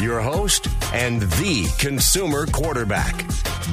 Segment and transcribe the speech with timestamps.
[0.00, 3.26] Your host and the consumer quarterback,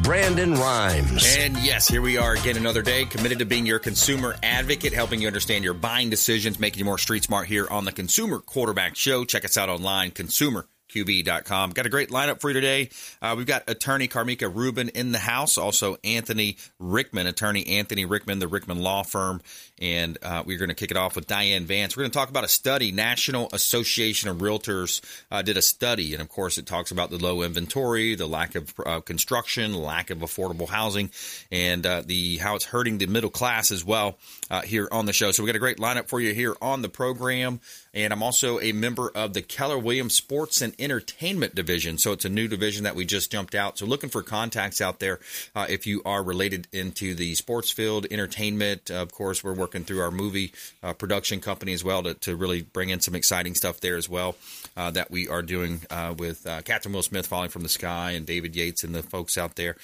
[0.04, 1.38] Brandon Rhymes.
[1.38, 5.22] And yes, here we are again another day, committed to being your consumer advocate, helping
[5.22, 8.98] you understand your buying decisions, making you more street smart here on the Consumer Quarterback
[8.98, 9.24] Show.
[9.24, 11.72] Check us out online, consumer QB.com.
[11.72, 12.90] Got a great lineup for you today.
[13.22, 18.40] Uh, we've got attorney Carmika Rubin in the house, also Anthony Rickman, attorney Anthony Rickman,
[18.40, 19.42] the Rickman Law Firm.
[19.80, 21.96] And uh, we're going to kick it off with Diane Vance.
[21.96, 22.92] We're going to talk about a study.
[22.92, 27.18] National Association of Realtors uh, did a study, and of course, it talks about the
[27.18, 31.12] low inventory, the lack of uh, construction, lack of affordable housing,
[31.52, 34.18] and uh, the how it's hurting the middle class as well
[34.50, 35.32] uh, here on the show.
[35.32, 37.60] So we got a great lineup for you here on the program.
[37.94, 41.98] And I'm also a member of the Keller Williams Sports and Entertainment Division.
[41.98, 43.78] So it's a new division that we just jumped out.
[43.78, 45.20] So looking for contacts out there
[45.56, 48.92] uh, if you are related into the sports field, entertainment.
[48.92, 52.36] Uh, of course, we're working through our movie uh, production company as well to, to
[52.36, 54.36] really bring in some exciting stuff there as well
[54.76, 55.82] uh, that we are doing
[56.18, 59.56] with Catherine Will Smith falling from the sky and David Yates and the folks out
[59.56, 59.76] there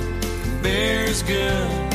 [1.28, 1.95] good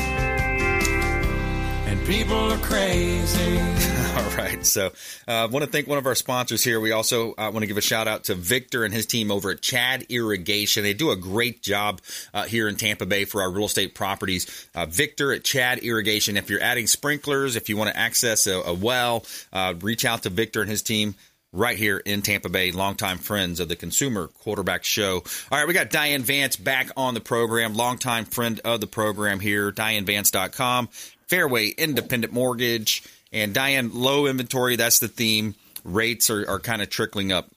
[1.90, 3.58] and people are crazy.
[4.16, 4.64] All right.
[4.64, 4.92] So
[5.26, 6.78] I uh, want to thank one of our sponsors here.
[6.78, 9.50] We also uh, want to give a shout out to Victor and his team over
[9.50, 10.84] at Chad Irrigation.
[10.84, 12.00] They do a great job
[12.32, 14.68] uh, here in Tampa Bay for our real estate properties.
[14.72, 16.36] Uh, Victor at Chad Irrigation.
[16.36, 20.22] If you're adding sprinklers, if you want to access a, a well, uh, reach out
[20.22, 21.16] to Victor and his team
[21.52, 25.24] right here in Tampa Bay, longtime friends of the Consumer Quarterback Show.
[25.50, 29.40] All right, we got Diane Vance back on the program, longtime friend of the program
[29.40, 30.88] here, dianevance.com.
[31.30, 34.74] Fairway Independent Mortgage, and Diane, low inventory.
[34.74, 35.54] That's the theme.
[35.84, 37.48] Rates are, are kind of trickling up.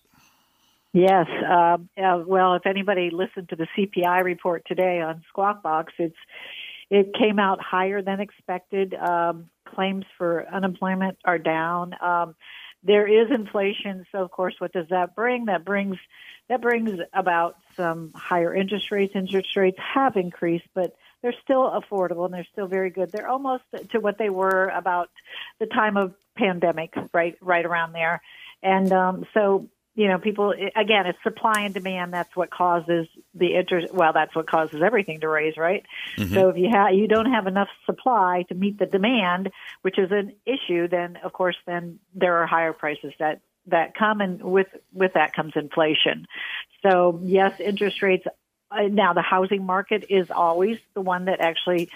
[0.93, 1.25] Yes.
[1.27, 6.15] Uh, uh, well, if anybody listened to the CPI report today on Squawk Box, it's
[6.91, 8.93] it came out higher than expected.
[8.93, 11.95] Um, claims for unemployment are down.
[11.99, 12.35] Um,
[12.83, 15.45] there is inflation, so of course, what does that bring?
[15.45, 15.97] That brings
[16.47, 19.15] that brings about some higher interest rates.
[19.15, 23.11] Interest rates have increased, but they're still affordable and they're still very good.
[23.11, 25.09] They're almost to what they were about
[25.59, 28.21] the time of pandemic, right, right around there.
[28.61, 32.13] And um, so, you know, people again, it's supply and demand.
[32.13, 33.93] That's what causes the interest.
[33.93, 35.85] Well, that's what causes everything to raise, right?
[36.17, 36.33] Mm-hmm.
[36.33, 39.51] So if you have you don't have enough supply to meet the demand,
[39.81, 44.19] which is an issue, then of course, then there are higher prices that that come
[44.19, 46.25] and with with that comes inflation.
[46.81, 48.25] So yes, interest rates
[48.89, 51.89] now the housing market is always the one that actually,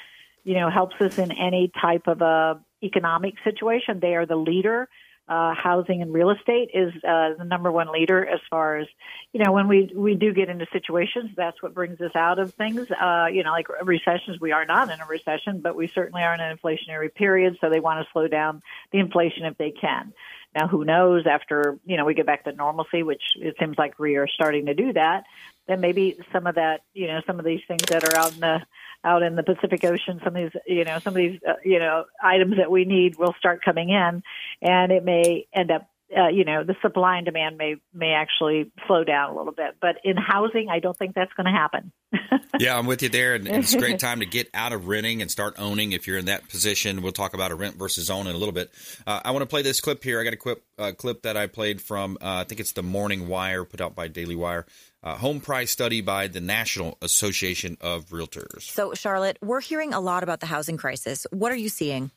[0.43, 3.99] you know, helps us in any type of a economic situation.
[3.99, 4.88] They are the leader.
[5.29, 8.88] Uh, housing and real estate is uh, the number one leader as far as
[9.33, 12.53] you know when we we do get into situations that's what brings us out of
[12.53, 16.21] things uh, you know like recessions we are not in a recession but we certainly
[16.21, 18.61] are in an inflationary period so they want to slow down
[18.94, 20.13] the inflation if they can
[20.56, 23.98] now who knows after you know we get back to normalcy which it seems like
[24.00, 25.24] we are starting to do that
[25.68, 28.39] then maybe some of that, you know, some of these things that are out in
[28.39, 28.60] the
[29.04, 31.80] out in the Pacific Ocean, some of these, you know, some of these, uh, you
[31.80, 34.24] know, items that we need will start coming in,
[34.62, 38.71] and it may end up uh, you know, the supply and demand may may actually
[38.88, 39.75] slow down a little bit.
[39.81, 41.92] But in housing, I don't think that's going to happen.
[42.59, 44.88] yeah, I'm with you there, and, and, it's a great time to get out of
[44.88, 47.01] renting and start owning if you're in that position.
[47.01, 48.71] We'll talk about a rent versus own in a little bit.
[49.06, 50.21] Uh, I want to play this clip here.
[50.21, 52.83] I got a clip uh, clip that I played from uh, I think it's the
[52.83, 54.65] Morning Wire, put out by Daily Wire.
[55.04, 58.63] Uh, home price study by the National Association of Realtors.
[58.63, 61.27] So, Charlotte, we're hearing a lot about the housing crisis.
[61.31, 62.12] What are you seeing?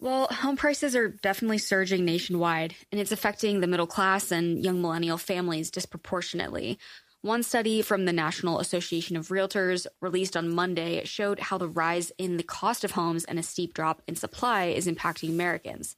[0.00, 4.82] Well, home prices are definitely surging nationwide, and it's affecting the middle class and young
[4.82, 6.78] millennial families disproportionately.
[7.22, 12.12] One study from the National Association of Realtors, released on Monday, showed how the rise
[12.18, 15.96] in the cost of homes and a steep drop in supply is impacting Americans.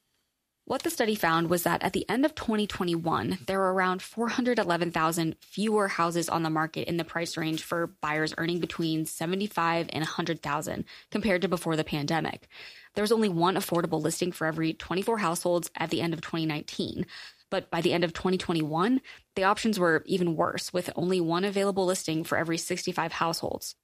[0.69, 5.37] What the study found was that at the end of 2021, there were around 411,000
[5.41, 10.03] fewer houses on the market in the price range for buyers earning between 75 and
[10.03, 12.49] 100,000 compared to before the pandemic.
[12.97, 17.07] There was only one affordable listing for every 24 households at the end of 2019.
[17.49, 19.01] But by the end of 2021,
[19.37, 23.77] the options were even worse, with only one available listing for every 65 households.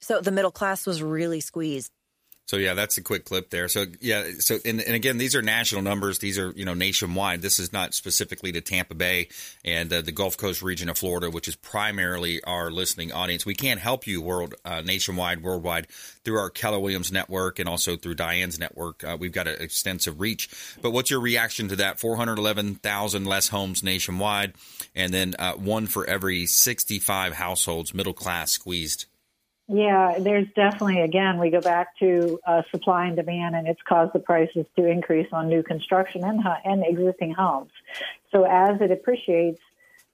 [0.00, 1.92] So the middle class was really squeezed.
[2.46, 3.68] So yeah, that's a quick clip there.
[3.68, 6.18] So yeah, so and, and again, these are national numbers.
[6.18, 7.40] These are you know nationwide.
[7.40, 9.28] This is not specifically to Tampa Bay
[9.64, 13.46] and uh, the Gulf Coast region of Florida, which is primarily our listening audience.
[13.46, 15.88] We can't help you world uh, nationwide, worldwide
[16.24, 19.02] through our Keller Williams network and also through Diane's network.
[19.02, 20.50] Uh, we've got an extensive reach.
[20.82, 21.98] But what's your reaction to that?
[21.98, 24.52] Four hundred eleven thousand less homes nationwide,
[24.94, 29.06] and then uh, one for every sixty-five households, middle class squeezed.
[29.66, 34.12] Yeah, there's definitely, again, we go back to uh, supply and demand, and it's caused
[34.12, 37.72] the prices to increase on new construction and, and existing homes.
[38.30, 39.60] So as it appreciates,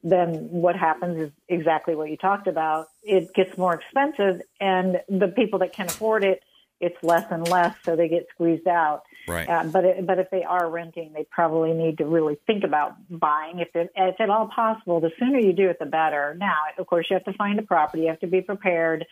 [0.05, 2.87] then what happens is exactly what you talked about.
[3.03, 6.43] It gets more expensive, and the people that can afford it,
[6.81, 9.03] it's less and less, so they get squeezed out.
[9.29, 9.47] Right.
[9.47, 12.95] Uh, but it, but if they are renting, they probably need to really think about
[13.11, 13.59] buying.
[13.59, 16.35] If it, if at all possible, the sooner you do it, the better.
[16.39, 18.05] Now, of course, you have to find a property.
[18.05, 19.05] You have to be prepared.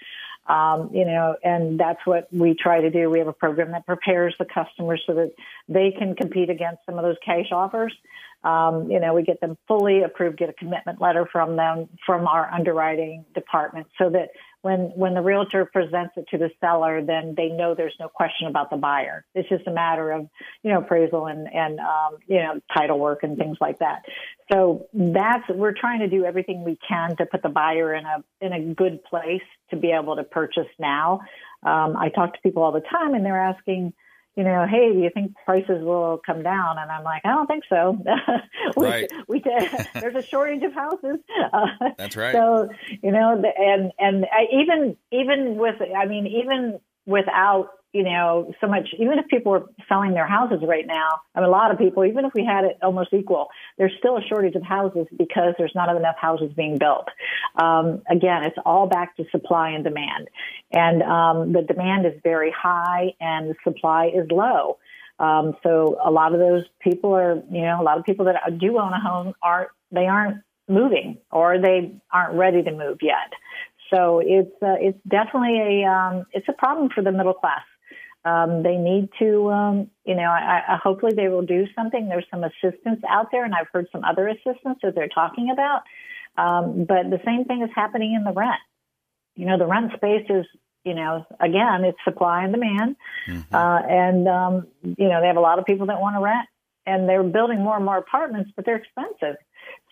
[0.48, 3.10] Um, you know, and that's what we try to do.
[3.10, 5.32] We have a program that prepares the customers so that
[5.68, 7.94] they can compete against some of those cash offers.
[8.44, 12.26] Um, you know, we get them fully approved, get a commitment letter from them, from
[12.26, 14.30] our underwriting department so that
[14.62, 18.48] when, when the realtor presents it to the seller, then they know there's no question
[18.48, 19.24] about the buyer.
[19.34, 20.28] It's just a matter of,
[20.62, 24.02] you know, appraisal and, and, um, you know, title work and things like that.
[24.52, 28.24] So that's, we're trying to do everything we can to put the buyer in a,
[28.40, 31.20] in a good place to be able to purchase now.
[31.62, 33.92] Um, I talk to people all the time and they're asking,
[34.38, 36.78] you know, hey, do you think prices will come down?
[36.78, 37.98] And I'm like, I don't think so.
[38.76, 39.10] we, right.
[39.26, 39.42] We
[39.94, 41.16] there's a shortage of houses.
[41.52, 41.66] Uh,
[41.98, 42.32] That's right.
[42.32, 42.68] So
[43.02, 48.68] you know, and and I, even even with, I mean, even without you know, so
[48.68, 51.78] much, even if people were selling their houses right now, I mean, a lot of
[51.78, 55.54] people, even if we had it almost equal, there's still a shortage of houses because
[55.58, 57.08] there's not enough houses being built.
[57.60, 60.28] Um, again, it's all back to supply and demand.
[60.72, 64.78] And um, the demand is very high and the supply is low.
[65.18, 68.36] Um, so a lot of those people are, you know, a lot of people that
[68.60, 73.32] do own a home aren't, they aren't moving or they aren't ready to move yet.
[73.92, 77.62] So it's uh, it's definitely a um, it's a problem for the middle class.
[78.28, 82.08] Um, they need to, um, you know, I, I, hopefully they will do something.
[82.08, 85.82] There's some assistance out there, and I've heard some other assistance that they're talking about.
[86.36, 88.60] Um, but the same thing is happening in the rent.
[89.36, 90.46] You know, the rent space is,
[90.84, 92.96] you know, again, it's supply and demand,
[93.28, 93.54] mm-hmm.
[93.54, 96.48] uh, and um, you know, they have a lot of people that want to rent,
[96.86, 99.36] and they're building more and more apartments, but they're expensive.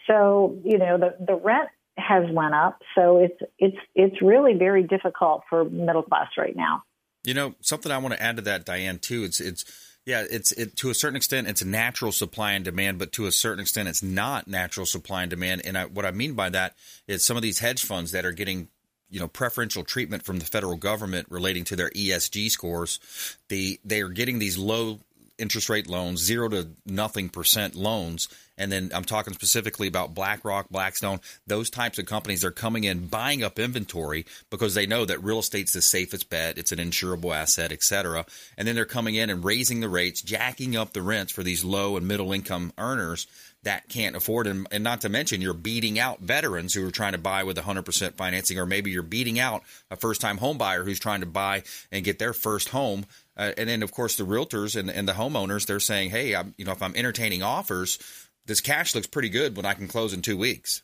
[0.07, 4.83] So, you know, the the rent has went up, so it's it's it's really very
[4.83, 6.83] difficult for middle class right now.
[7.27, 9.25] You know, something I want to add to that, Diane, too.
[9.25, 9.65] It's it's
[10.07, 13.33] yeah, it's it, to a certain extent it's natural supply and demand, but to a
[13.33, 15.63] certain extent it's not natural supply and demand.
[15.65, 16.77] And I, what I mean by that
[17.09, 18.69] is some of these hedge funds that are getting
[19.11, 23.01] you know preferential treatment from the federal government relating to their ESG scores,
[23.49, 25.01] they they are getting these low
[25.39, 28.29] interest rate loans, zero to nothing percent loans.
[28.59, 33.07] And then I'm talking specifically about BlackRock, Blackstone, those types of companies are coming in,
[33.07, 36.57] buying up inventory because they know that real estate's the safest bet.
[36.57, 38.25] It's an insurable asset, et cetera.
[38.57, 41.65] And then they're coming in and raising the rates, jacking up the rents for these
[41.65, 43.27] low and middle income earners
[43.67, 47.13] that can't afford and, and not to mention you're beating out veterans who are trying
[47.13, 50.85] to buy with 100% financing or maybe you're beating out a first time home buyer
[50.85, 53.05] who's trying to buy and get their first home
[53.37, 56.55] uh, and then, of course, the realtors and, and the homeowners, they're saying, hey, I'm,
[56.57, 57.99] you know, if I'm entertaining offers,
[58.47, 60.83] this cash looks pretty good when I can close in two weeks.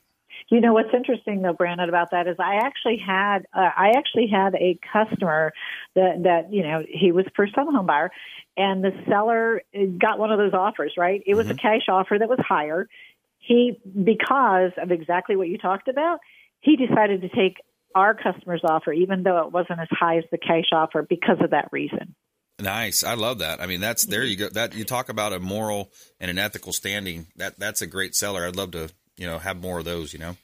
[0.48, 4.26] You know what's interesting though, Brandon, about that is I actually had uh, I actually
[4.26, 5.52] had a customer
[5.94, 8.10] that that you know he was first time home buyer,
[8.56, 9.62] and the seller
[9.98, 10.92] got one of those offers.
[10.98, 11.56] Right, it was mm-hmm.
[11.56, 12.86] a cash offer that was higher.
[13.38, 16.18] He because of exactly what you talked about,
[16.60, 17.56] he decided to take
[17.94, 21.50] our customer's offer, even though it wasn't as high as the cash offer, because of
[21.50, 22.14] that reason.
[22.60, 23.02] Nice.
[23.02, 23.60] I love that.
[23.60, 24.48] I mean, that's there you go.
[24.48, 25.90] That you talk about a moral
[26.20, 27.26] and an ethical standing.
[27.36, 28.46] That that's a great seller.
[28.46, 30.36] I'd love to, you know, have more of those, you know.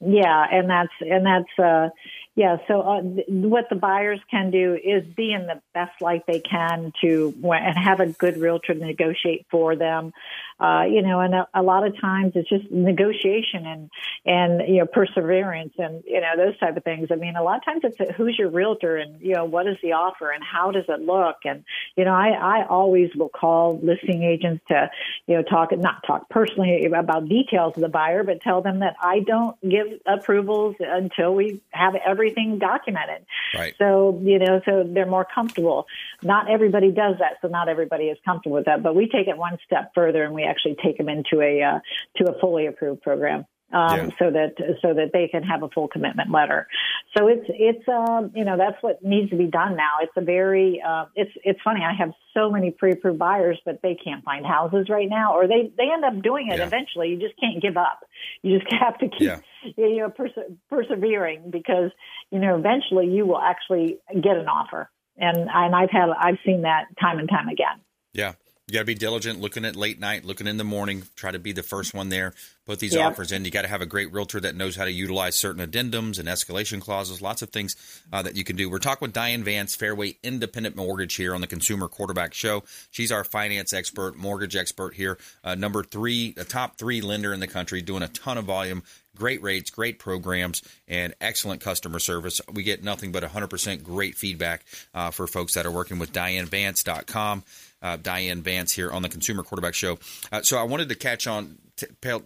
[0.00, 1.88] Yeah, and that's and that's uh
[2.36, 6.24] Yeah, so uh, th- what the buyers can do is be in the best light
[6.26, 10.12] they can to and have a good realtor negotiate for them.
[10.58, 13.90] Uh, you know, and a, a, lot of times it's just negotiation and
[14.24, 17.08] and you know perseverance and you know those type of things.
[17.12, 19.68] I mean, a lot of times it's a, who's your realtor and you know what
[19.68, 21.64] is the offer and how does it look and
[21.96, 24.90] you know I I always will call listing agents to
[25.26, 28.96] you know talk not talk personally about details of the buyer, but tell them that
[29.00, 31.94] I don't give approvals until we have
[32.24, 33.26] everything documented.
[33.54, 33.74] Right.
[33.78, 35.86] So you know, so they're more comfortable.
[36.22, 38.82] Not everybody does that, so not everybody is comfortable with that.
[38.82, 41.78] But we take it one step further and we actually take them into a uh,
[42.16, 43.46] to a fully approved program.
[43.74, 44.08] Um, yeah.
[44.20, 46.68] so that so that they can have a full commitment letter.
[47.16, 49.98] So it's it's um, you know that's what needs to be done now.
[50.00, 51.80] It's a very uh, it's it's funny.
[51.82, 55.72] I have so many pre-approved buyers, but they can't find houses right now, or they
[55.76, 56.66] they end up doing it yeah.
[56.66, 57.08] eventually.
[57.08, 58.00] You just can't give up.
[58.42, 59.40] You just have to keep yeah.
[59.76, 61.90] you know perse- persevering because
[62.30, 64.88] you know eventually you will actually get an offer.
[65.16, 67.80] And and I've had I've seen that time and time again.
[68.12, 68.34] Yeah.
[68.66, 71.02] You got to be diligent, looking at late night, looking in the morning.
[71.16, 72.32] Try to be the first one there.
[72.64, 73.10] Put these yep.
[73.10, 73.44] offers in.
[73.44, 76.26] You got to have a great realtor that knows how to utilize certain addendums and
[76.26, 77.20] escalation clauses.
[77.20, 77.76] Lots of things
[78.10, 78.70] uh, that you can do.
[78.70, 82.62] We're talking with Diane Vance, Fairway Independent Mortgage here on the Consumer Quarterback Show.
[82.90, 85.18] She's our finance expert, mortgage expert here.
[85.42, 88.82] Uh, number three, the top three lender in the country, doing a ton of volume
[89.16, 92.40] great rates, great programs, and excellent customer service.
[92.52, 97.44] We get nothing but 100% great feedback uh, for folks that are working with DianeVance.com
[97.84, 99.98] uh, Diane Vance here on the Consumer Quarterback Show.
[100.32, 102.18] Uh, so I wanted to catch on, t- uh,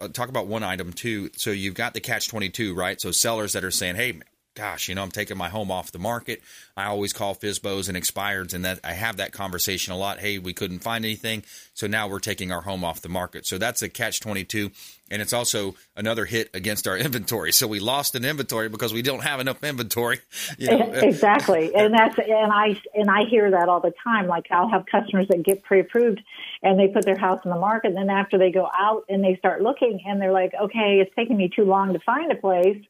[0.00, 1.30] uh, talk about one item too.
[1.36, 2.98] So you've got the catch 22, right?
[2.98, 4.20] So sellers that are saying, hey,
[4.54, 6.42] gosh, you know, I'm taking my home off the market.
[6.76, 10.18] I always call FSBOs and expireds, and that I have that conversation a lot.
[10.18, 13.46] Hey, we couldn't find anything, so now we're taking our home off the market.
[13.46, 14.70] So that's a catch 22,
[15.10, 17.52] and it's also another hit against our inventory.
[17.52, 20.20] So we lost an inventory because we don't have enough inventory.
[20.58, 20.92] You know?
[21.10, 24.26] Exactly, and that's and I and I hear that all the time.
[24.26, 26.20] Like I'll have customers that get pre-approved,
[26.62, 29.24] and they put their house in the market, and then after they go out and
[29.24, 32.36] they start looking, and they're like, okay, it's taking me too long to find a
[32.36, 32.82] place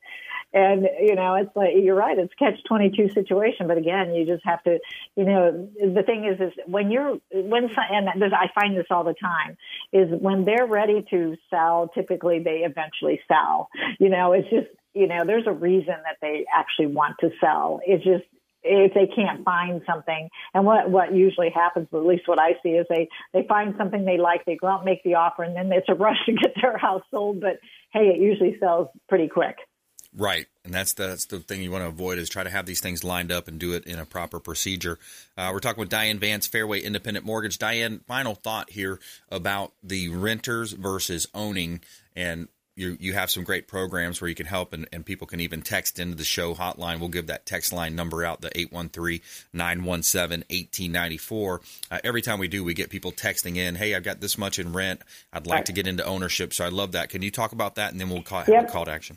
[0.53, 4.45] and you know it's like you're right it's catch 22 situation but again you just
[4.45, 4.79] have to
[5.17, 9.05] you know the thing is is when you're when and this, i find this all
[9.05, 9.57] the time
[9.93, 13.69] is when they're ready to sell typically they eventually sell.
[13.99, 17.81] You know it's just you know there's a reason that they actually want to sell.
[17.87, 18.25] It's just
[18.63, 22.69] if they can't find something and what what usually happens at least what i see
[22.69, 25.57] is they they find something they like they go out and make the offer and
[25.57, 27.59] then it's a rush to get their house sold but
[27.91, 29.57] hey it usually sells pretty quick
[30.17, 32.67] Right, and that's the, that's the thing you want to avoid is try to have
[32.67, 34.99] these things lined up and do it in a proper procedure.
[35.37, 37.59] Uh, we're talking with Diane Vance, Fairway Independent Mortgage.
[37.59, 38.99] Diane, final thought here
[39.31, 41.81] about the renters versus owning,
[42.17, 45.39] and you you have some great programs where you can help, and, and people can
[45.39, 46.99] even text into the show hotline.
[46.99, 48.51] We'll give that text line number out, the
[49.55, 51.61] 813-917-1894.
[51.91, 54.59] Uh, every time we do, we get people texting in, hey, I've got this much
[54.59, 55.03] in rent.
[55.33, 55.67] I'd like right.
[55.67, 57.11] to get into ownership, so I love that.
[57.11, 59.17] Can you talk about that, and then we'll call, have a call to action.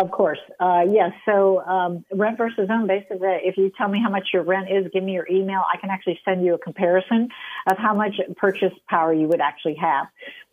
[0.00, 0.38] Of course.
[0.58, 1.10] Uh, yes.
[1.26, 4.90] So um, rent versus own, basically, if you tell me how much your rent is,
[4.94, 5.62] give me your email.
[5.70, 7.28] I can actually send you a comparison
[7.70, 10.06] of how much purchase power you would actually have.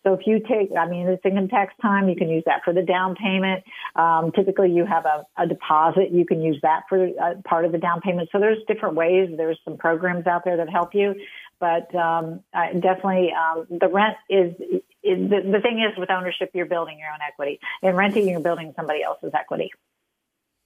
[0.03, 2.73] So if you take, I mean, it's income tax time, you can use that for
[2.73, 3.63] the down payment.
[3.95, 7.71] Um, typically, you have a, a, deposit, you can use that for uh, part of
[7.71, 8.29] the down payment.
[8.31, 9.29] So there's different ways.
[9.35, 11.13] There's some programs out there that help you,
[11.59, 14.55] but um, I definitely um, the rent is
[15.03, 17.59] the, the thing is with ownership, you're building your own equity.
[17.81, 19.71] and renting, you're building somebody else's equity.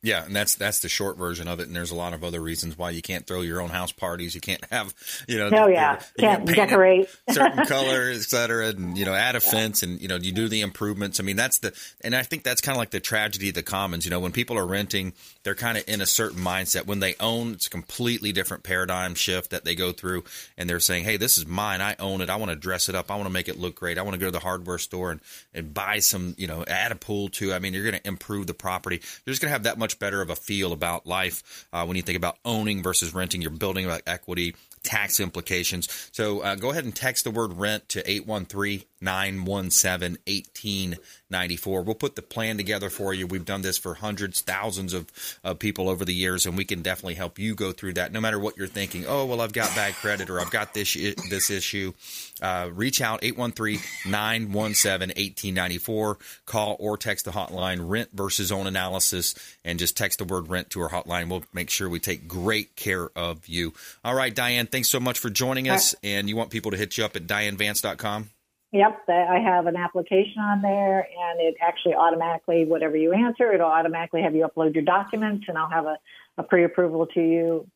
[0.04, 1.68] Yeah, and that's that's the short version of it.
[1.68, 4.34] And there's a lot of other reasons why you can't throw your own house parties.
[4.34, 4.96] You can't have,
[5.28, 9.36] you know, oh yeah, you can't decorate certain color, et cetera, and you know, add
[9.36, 9.52] a yeah.
[9.52, 11.20] fence, and you know, you do the improvements.
[11.20, 13.62] I mean, that's the, and I think that's kind of like the tragedy of the
[13.62, 14.04] commons.
[14.04, 16.88] You know, when people are renting, they're kind of in a certain mindset.
[16.88, 20.24] When they own, it's a completely different paradigm shift that they go through,
[20.58, 21.80] and they're saying, "Hey, this is mine.
[21.80, 22.30] I own it.
[22.32, 23.12] I want to dress it up.
[23.12, 24.00] I want to make it look great.
[24.00, 25.22] I want to go to the hardware store and
[25.54, 27.54] and buy some, you know, add a pool to.
[27.54, 28.96] I mean, you're going to improve the property.
[29.26, 31.86] You're just going to have that much much better of a feel about life uh,
[31.86, 33.42] when you think about owning versus renting.
[33.42, 36.10] You're building about equity, tax implications.
[36.12, 41.82] So uh, go ahead and text the word rent to 813 917 1894.
[41.82, 43.28] We'll put the plan together for you.
[43.28, 45.08] We've done this for hundreds, thousands of,
[45.44, 48.22] of people over the years, and we can definitely help you go through that no
[48.22, 49.06] matter what you're thinking.
[49.08, 51.94] Oh, well, I've got bad credit or I've got this, this issue.
[52.42, 56.18] Uh, reach out 813 917 1894.
[56.46, 60.70] Call or text the hotline rent versus own analysis and just text the word rent
[60.72, 61.30] to our hotline.
[61.30, 63.74] We'll make sure we take great care of you.
[64.04, 65.96] All right, Diane, thanks so much for joining us.
[66.04, 68.30] And you want people to hit you up at dianevance.com?
[68.74, 73.70] Yep, I have an application on there, and it actually automatically, whatever you answer, it'll
[73.70, 75.98] automatically have you upload your documents, and I'll have a,
[76.38, 77.68] a pre-approval to you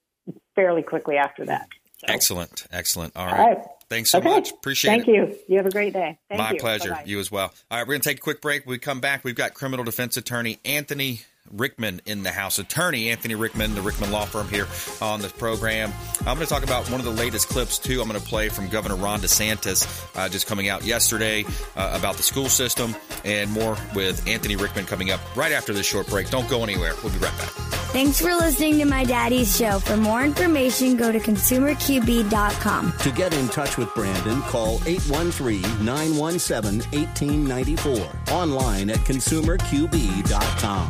[0.56, 1.68] fairly quickly after that.
[1.98, 2.06] So.
[2.08, 3.16] Excellent, excellent.
[3.18, 3.40] All right.
[3.40, 3.66] All right.
[3.90, 4.30] Thanks so okay.
[4.30, 4.52] much.
[4.52, 5.20] Appreciate Thank it.
[5.28, 5.40] Thank you.
[5.48, 6.18] You have a great day.
[6.30, 6.60] Thank My you.
[6.60, 6.90] pleasure.
[6.90, 7.04] Bye-bye.
[7.06, 7.54] You as well.
[7.70, 8.66] All right, we're going to take a quick break.
[8.66, 11.22] When we come back, we've got criminal defense attorney Anthony
[11.52, 12.60] Rickman in the house.
[12.60, 14.68] Attorney Anthony Rickman, the Rickman Law Firm here
[15.02, 15.92] on the program.
[16.22, 18.02] I'm going to talk about one of the latest clips, too.
[18.02, 22.16] I'm going to play from Governor Ron DeSantis, uh, just coming out yesterday uh, about
[22.16, 26.30] the school system, and more with Anthony Rickman coming up right after this short break.
[26.30, 26.94] Don't go anywhere.
[27.04, 27.52] We'll be right back.
[27.96, 29.80] Thanks for listening to my daddy's show.
[29.80, 32.94] For more information, go to consumerqb.com.
[33.00, 38.34] To get in touch with Brandon, call 813 917 1894.
[38.36, 40.90] Online at consumerqb.com.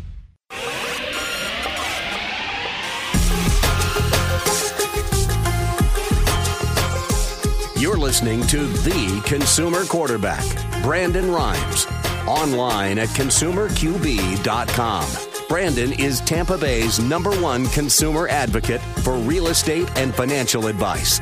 [7.79, 10.43] You're listening to The Consumer Quarterback,
[10.83, 11.87] Brandon Rhymes,
[12.27, 15.07] online at consumerqb.com.
[15.49, 21.21] Brandon is Tampa Bay's number one consumer advocate for real estate and financial advice.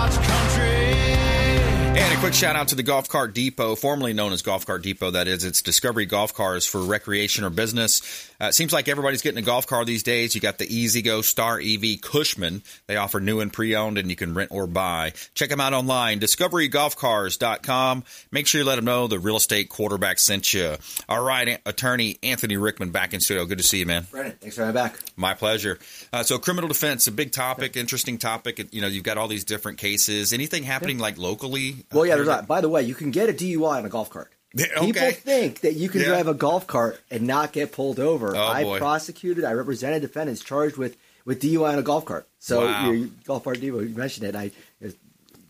[1.96, 4.83] And a quick shout out to the Golf Cart Depot, formerly known as Golf Cart
[4.83, 5.12] Depot.
[5.12, 8.28] That is, it's Discovery Golf Cars for recreation or business.
[8.40, 10.35] Uh, it seems like everybody's getting a golf car these days.
[10.35, 12.62] You got the E-Z-GO Star EV Cushman.
[12.88, 15.12] They offer new and pre-owned, and you can rent or buy.
[15.35, 18.04] Check them out online, discoverygolfcars.com.
[18.33, 20.74] Make sure you let them know the real estate quarterback sent you.
[21.09, 23.44] All right, attorney Anthony Rickman back in studio.
[23.44, 24.09] Good to see you, man.
[24.11, 24.98] Brandon, thanks for having me back.
[25.16, 25.78] My pleasure.
[26.12, 28.74] Uh, so, criminal defense, a big topic, interesting topic.
[28.74, 30.33] You know, you've got all these different cases.
[30.33, 31.84] Anything happening like locally?
[31.92, 32.47] Well, yeah, there's that.
[32.47, 34.31] By the way, you can get a DUI on a golf cart.
[34.57, 34.87] Okay.
[34.87, 36.07] People think that you can Yeah.
[36.09, 38.37] drive a golf cart and not get pulled over.
[38.37, 38.79] Oh, I boy.
[38.79, 42.29] prosecuted, I represented defendants charged with, with DUI on a golf cart.
[42.38, 42.92] So Wow.
[42.92, 44.37] your golf cart DUI, you mentioned it.
[44.37, 44.53] I
[44.85, 44.90] uh,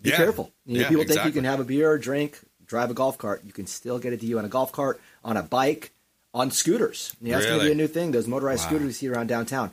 [0.00, 0.16] be Yeah.
[0.16, 0.52] careful.
[0.64, 3.18] You know, Yeah, people think you can have a beer or drink, drive a golf
[3.18, 3.42] cart.
[3.44, 5.90] You can still get a DUI on a golf cart, on a bike,
[6.32, 7.14] on scooters.
[7.20, 8.10] You know, that's going to be a new thing.
[8.12, 8.68] Those motorized Wow.
[8.68, 9.70] scooters you see around downtown.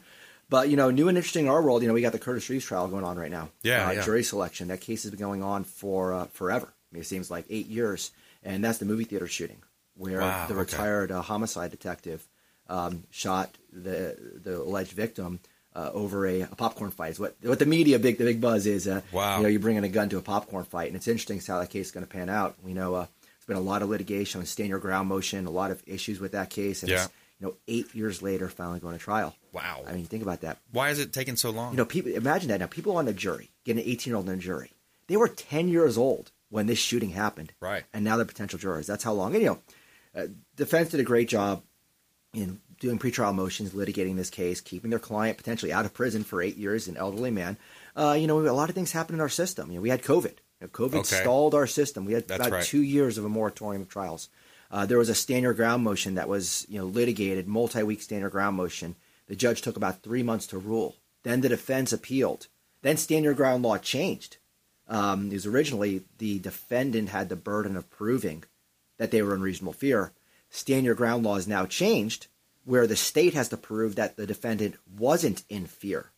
[0.52, 1.82] But you know, new and interesting in our world.
[1.82, 3.50] You know, we got the Curtis Reeves trial going on right now.
[3.64, 4.02] Yeah, uh, yeah.
[4.04, 4.68] jury selection.
[4.68, 6.68] That case has been going on for uh, forever.
[6.68, 8.12] I mean, it seems like eight years,
[8.44, 9.64] and that's the movie theater shooting
[9.96, 10.60] where Wow, the okay.
[10.60, 12.28] retired uh, homicide detective
[12.68, 15.40] um, shot the the alleged victim
[15.74, 17.12] uh, over a, a popcorn fight.
[17.12, 18.90] Is what what the media big the big buzz is.
[18.90, 19.38] Uh, Wow.
[19.38, 21.70] You know, you're bringing a gun to a popcorn fight, and it's interesting how that
[21.70, 22.58] case is going to pan out.
[22.62, 25.50] We know uh, there's been a lot of litigation on stand your ground motion, a
[25.50, 27.06] lot of issues with that case, and Yeah.
[27.06, 29.36] it's, you know, eight years later, finally going to trial.
[29.52, 29.84] Wow.
[29.88, 30.60] I mean, think about that.
[30.72, 31.72] Why is it taking so long?
[31.72, 32.68] You know, people imagine that now.
[32.68, 34.74] People on the jury get an 18 year old in the jury.
[35.08, 37.84] They were 10 years old when this shooting happened, Right.
[37.94, 38.86] And now they're potential jurors.
[38.86, 39.34] That's how long.
[39.34, 39.60] And you know,
[40.16, 41.64] uh, defense did a great job
[42.34, 46.42] in doing pretrial motions, litigating this case, keeping their client potentially out of prison for
[46.42, 47.58] eight years, an elderly man.
[47.96, 49.70] Uh, you know, a lot of things happened in our system.
[49.70, 50.34] You know, we had COVID.
[50.60, 51.22] You know, COVID Okay.
[51.22, 52.06] stalled our system.
[52.06, 52.64] We had That's about right.
[52.66, 54.30] two years of a moratorium of trials.
[54.72, 58.22] Uh, there was a stand your ground motion that was you know litigated, multi-week stand
[58.22, 58.96] your ground motion.
[59.28, 60.96] The judge took about three months to rule.
[61.24, 62.48] Then the defense appealed.
[62.82, 64.38] Then stand your ground law changed.
[64.88, 68.44] Um, it was originally the defendant had the burden of proving
[68.98, 70.12] that they were in reasonable fear.
[70.50, 72.28] Stand your ground law is now changed,
[72.66, 76.12] where the state has to prove that the defendant wasn't in fear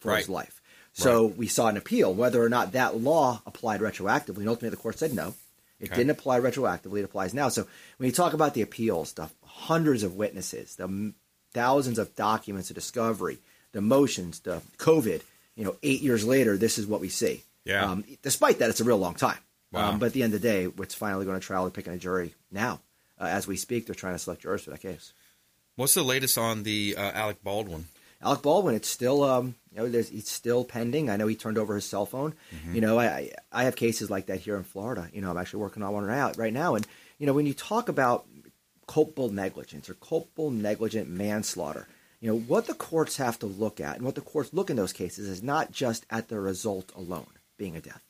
[0.00, 0.62] for his life.
[0.92, 4.38] So we saw an appeal whether or not that law applied retroactively.
[4.38, 5.34] And ultimately, the court said no.
[5.78, 5.96] It Okay.
[5.96, 7.00] didn't apply retroactively.
[7.00, 7.48] It applies now.
[7.48, 7.66] So
[7.98, 11.12] when you talk about the appeals, the hundreds of witnesses, the
[11.52, 13.38] thousands of documents of discovery,
[13.72, 15.20] the motions, the COVID,
[15.54, 17.42] you know, eight years later, this is what we see.
[17.64, 17.84] Yeah.
[17.90, 19.38] Um, despite that, it's a real long time.
[19.72, 19.90] Wow.
[19.92, 21.64] Um, but at the end of the day, it's finally going to trial.
[21.64, 22.80] They're picking a jury now.
[23.20, 25.12] Uh, as we speak, they're trying to select jurors for that case.
[25.74, 27.86] What's the latest on the uh, Alec Baldwin?
[28.26, 31.08] Alec Baldwin, it's still, um, you know, there's, it's still pending.
[31.08, 32.34] I know he turned over his cell phone.
[32.74, 35.08] You know, I, I have cases like that here in Florida.
[35.12, 36.74] You know, I'm actually working on one right right now.
[36.74, 36.84] And
[37.18, 38.26] you know, when you talk about
[38.88, 41.86] culpable negligence or culpable negligent manslaughter,
[42.20, 44.76] you know, what the courts have to look at and what the courts look in
[44.76, 48.02] those cases is not just at the result alone, being a death.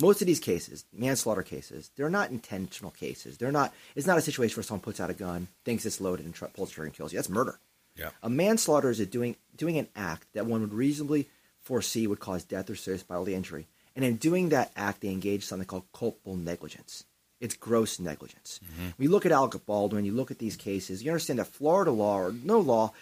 [0.00, 3.38] Most of these cases, manslaughter cases, they're not intentional cases.
[3.38, 3.74] They're not.
[3.96, 6.44] It's not a situation where someone puts out a gun, thinks it's loaded, and tr-
[6.46, 7.18] pulls the trigger and kills you.
[7.18, 7.58] That's murder.
[7.96, 8.10] Yeah.
[8.22, 11.28] A manslaughter is a doing doing an act that one would reasonably
[11.62, 15.42] foresee would cause death or serious bodily injury, and in doing that act, they engage
[15.42, 17.04] in something called culpable negligence.
[17.40, 18.60] It's gross negligence.
[18.64, 18.88] Mm-hmm.
[18.98, 22.18] We look at Alec Baldwin, you look at these cases, you understand that Florida law
[22.18, 22.92] or no law,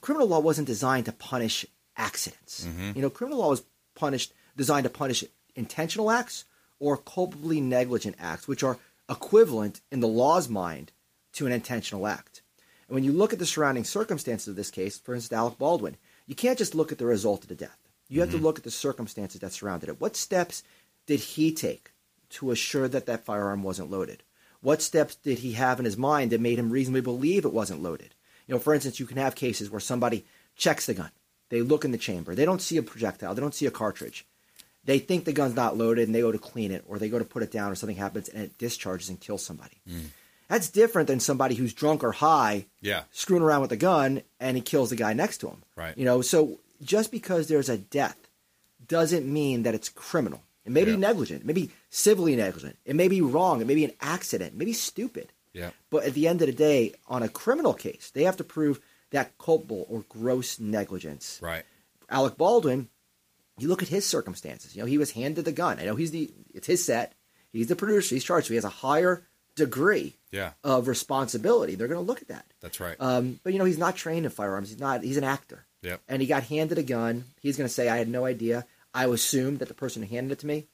[0.00, 1.66] criminal law wasn't designed to punish
[1.96, 2.64] accidents.
[2.64, 2.92] Mm-hmm.
[2.96, 3.62] You know, criminal law was
[3.94, 6.44] punished designed to punish intentional acts
[6.78, 10.92] or culpably negligent acts, which are equivalent in the law's mind
[11.34, 12.29] to an intentional act.
[12.90, 15.96] And when you look at the surrounding circumstances of this case, for instance, Alec Baldwin,
[16.26, 17.78] you can't just look at the result of the death.
[18.08, 18.46] You have to mm-hmm.
[18.46, 20.00] look at the circumstances that surrounded it.
[20.00, 20.64] What steps
[21.06, 21.92] did he take
[22.30, 24.24] to assure that that firearm wasn't loaded?
[24.60, 27.80] What steps did he have in his mind that made him reasonably believe it wasn't
[27.80, 28.16] loaded?
[28.48, 30.26] You know, for instance, you can have cases where somebody
[30.56, 31.12] checks the gun.
[31.48, 32.34] They look in the chamber.
[32.34, 33.36] They don't see a projectile.
[33.36, 34.26] They don't see a cartridge.
[34.84, 37.20] They think the gun's not loaded and they go to clean it or they go
[37.20, 39.76] to put it down or something happens and it discharges and kills somebody.
[39.88, 40.06] Mm.
[40.50, 43.04] That's different than somebody who's drunk or high Yeah.
[43.12, 45.62] screwing around with a gun and he kills the guy next to him.
[45.76, 45.96] Right.
[45.96, 48.18] You know, so just because there's a death
[48.88, 50.42] doesn't mean that it's criminal.
[50.64, 50.86] It may Yeah.
[50.86, 53.92] be negligent, it may be civilly negligent, it may be wrong, it may be an
[54.00, 55.32] accident, maybe stupid.
[55.52, 55.70] Yeah.
[55.88, 58.80] But at the end of the day, on a criminal case, they have to prove
[59.10, 61.38] that culpable or gross negligence.
[61.40, 61.64] Right.
[62.08, 62.88] Alec Baldwin,
[63.56, 64.74] you look at his circumstances.
[64.74, 65.78] You know, he was handed the gun.
[65.78, 67.14] I know he's the it's his set.
[67.52, 68.14] He's the producer.
[68.16, 68.46] He's charged.
[68.48, 69.26] So he has a higher
[69.64, 70.52] degree Yeah.
[70.64, 71.74] of responsibility.
[71.74, 72.46] They're going to look at that.
[72.60, 72.96] That's right.
[73.00, 74.68] Um, but you know, he's not trained in firearms.
[74.70, 75.02] He's not.
[75.02, 75.64] He's an actor.
[75.82, 76.00] Yep.
[76.08, 77.24] And he got handed a gun.
[77.40, 78.66] He's going to say, "I had no idea.
[78.94, 80.66] I assumed that the person who handed it to me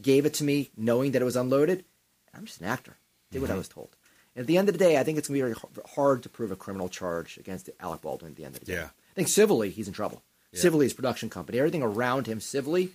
[0.00, 1.84] gave it to me, knowing that it was unloaded.
[2.34, 2.96] I'm just an actor.
[3.30, 3.58] Did what I Mhm.
[3.58, 3.90] was told."
[4.34, 6.22] And at the end of the day, I think it's going to be very hard
[6.22, 8.30] to prove a criminal charge against Alec Baldwin.
[8.32, 8.86] At the end of the day, Yeah.
[8.86, 10.22] I think civilly he's in trouble.
[10.52, 10.60] Yeah.
[10.60, 12.92] Civilly, his production company, everything around him civilly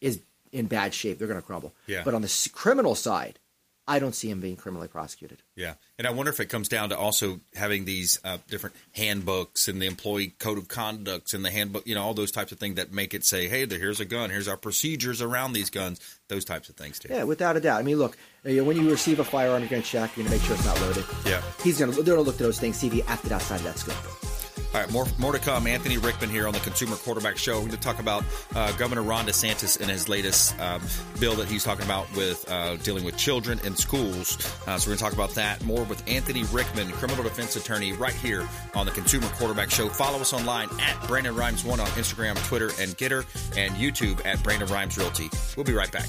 [0.00, 0.18] is
[0.52, 1.18] in bad shape.
[1.18, 1.72] They're going to crumble.
[1.86, 2.02] Yeah.
[2.04, 3.38] But on the criminal side,
[3.86, 5.42] I don't see him being criminally prosecuted.
[5.56, 9.68] Yeah, and I wonder if it comes down to also having these uh, different handbooks
[9.68, 12.58] and the employee code of conducts and the handbook, you know, all those types of
[12.58, 14.30] things that make it say, "Hey, here's a gun.
[14.30, 17.08] Here's our procedures around these guns." Those types of things too.
[17.10, 17.80] Yeah, without a doubt.
[17.80, 20.16] I mean, look, know, when you receive a firearm, you're going to check.
[20.16, 21.04] You're going to make sure it's not loaded.
[21.26, 21.42] Yeah.
[21.62, 22.02] He's going to.
[22.02, 24.33] They're going to look at those things, see if he acted outside of that scope.
[24.74, 25.68] All right, more more to come.
[25.68, 27.54] Anthony Rickman here on the Consumer Quarterback Show.
[27.54, 28.24] We're going to talk about
[28.56, 30.82] uh, Governor Ron DeSantis and his latest um,
[31.20, 34.36] bill that he's talking about with uh, dealing with children in schools.
[34.66, 37.92] Uh, so we're going to talk about that more with Anthony Rickman, criminal defense attorney,
[37.92, 39.88] right here on the Consumer Quarterback Show.
[39.88, 44.42] Follow us online at Brandon Rhymes One on Instagram, Twitter, and GETTR, and YouTube at
[44.42, 45.30] Brandon Rhymes Realty.
[45.56, 46.08] We'll be right back.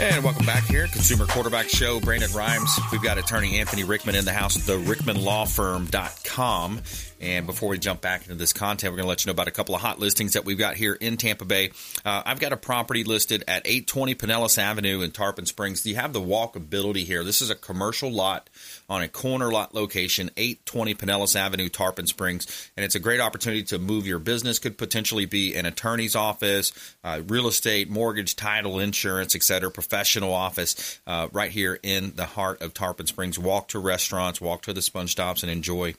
[0.00, 2.00] And welcome back here, Consumer Quarterback Show.
[2.00, 2.80] Brandon Rhymes.
[2.90, 6.80] We've got attorney Anthony Rickman in the house, at the rickmanlawfirm.com.
[7.20, 9.46] And before we jump back into this content, we're going to let you know about
[9.46, 11.70] a couple of hot listings that we've got here in Tampa Bay.
[12.04, 15.86] Uh, I've got a property listed at 820 Pinellas Avenue in Tarpon Springs.
[15.86, 17.22] You have the walkability here.
[17.22, 18.50] This is a commercial lot
[18.88, 22.70] on a corner lot location, 820 Pinellas Avenue, Tarpon Springs.
[22.76, 24.58] And it's a great opportunity to move your business.
[24.58, 29.70] Could potentially be an attorney's office, uh, real estate, mortgage, title, insurance, etc.
[29.70, 33.38] Professional office uh, right here in the heart of Tarpon Springs.
[33.38, 35.94] Walk to restaurants, walk to the sponge docks, and enjoy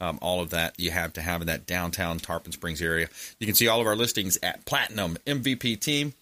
[0.00, 3.08] um, all of that you have to have in that downtown Tarpon Springs area.
[3.38, 6.20] You can see all of our listings at platinummvpteam.kw.com.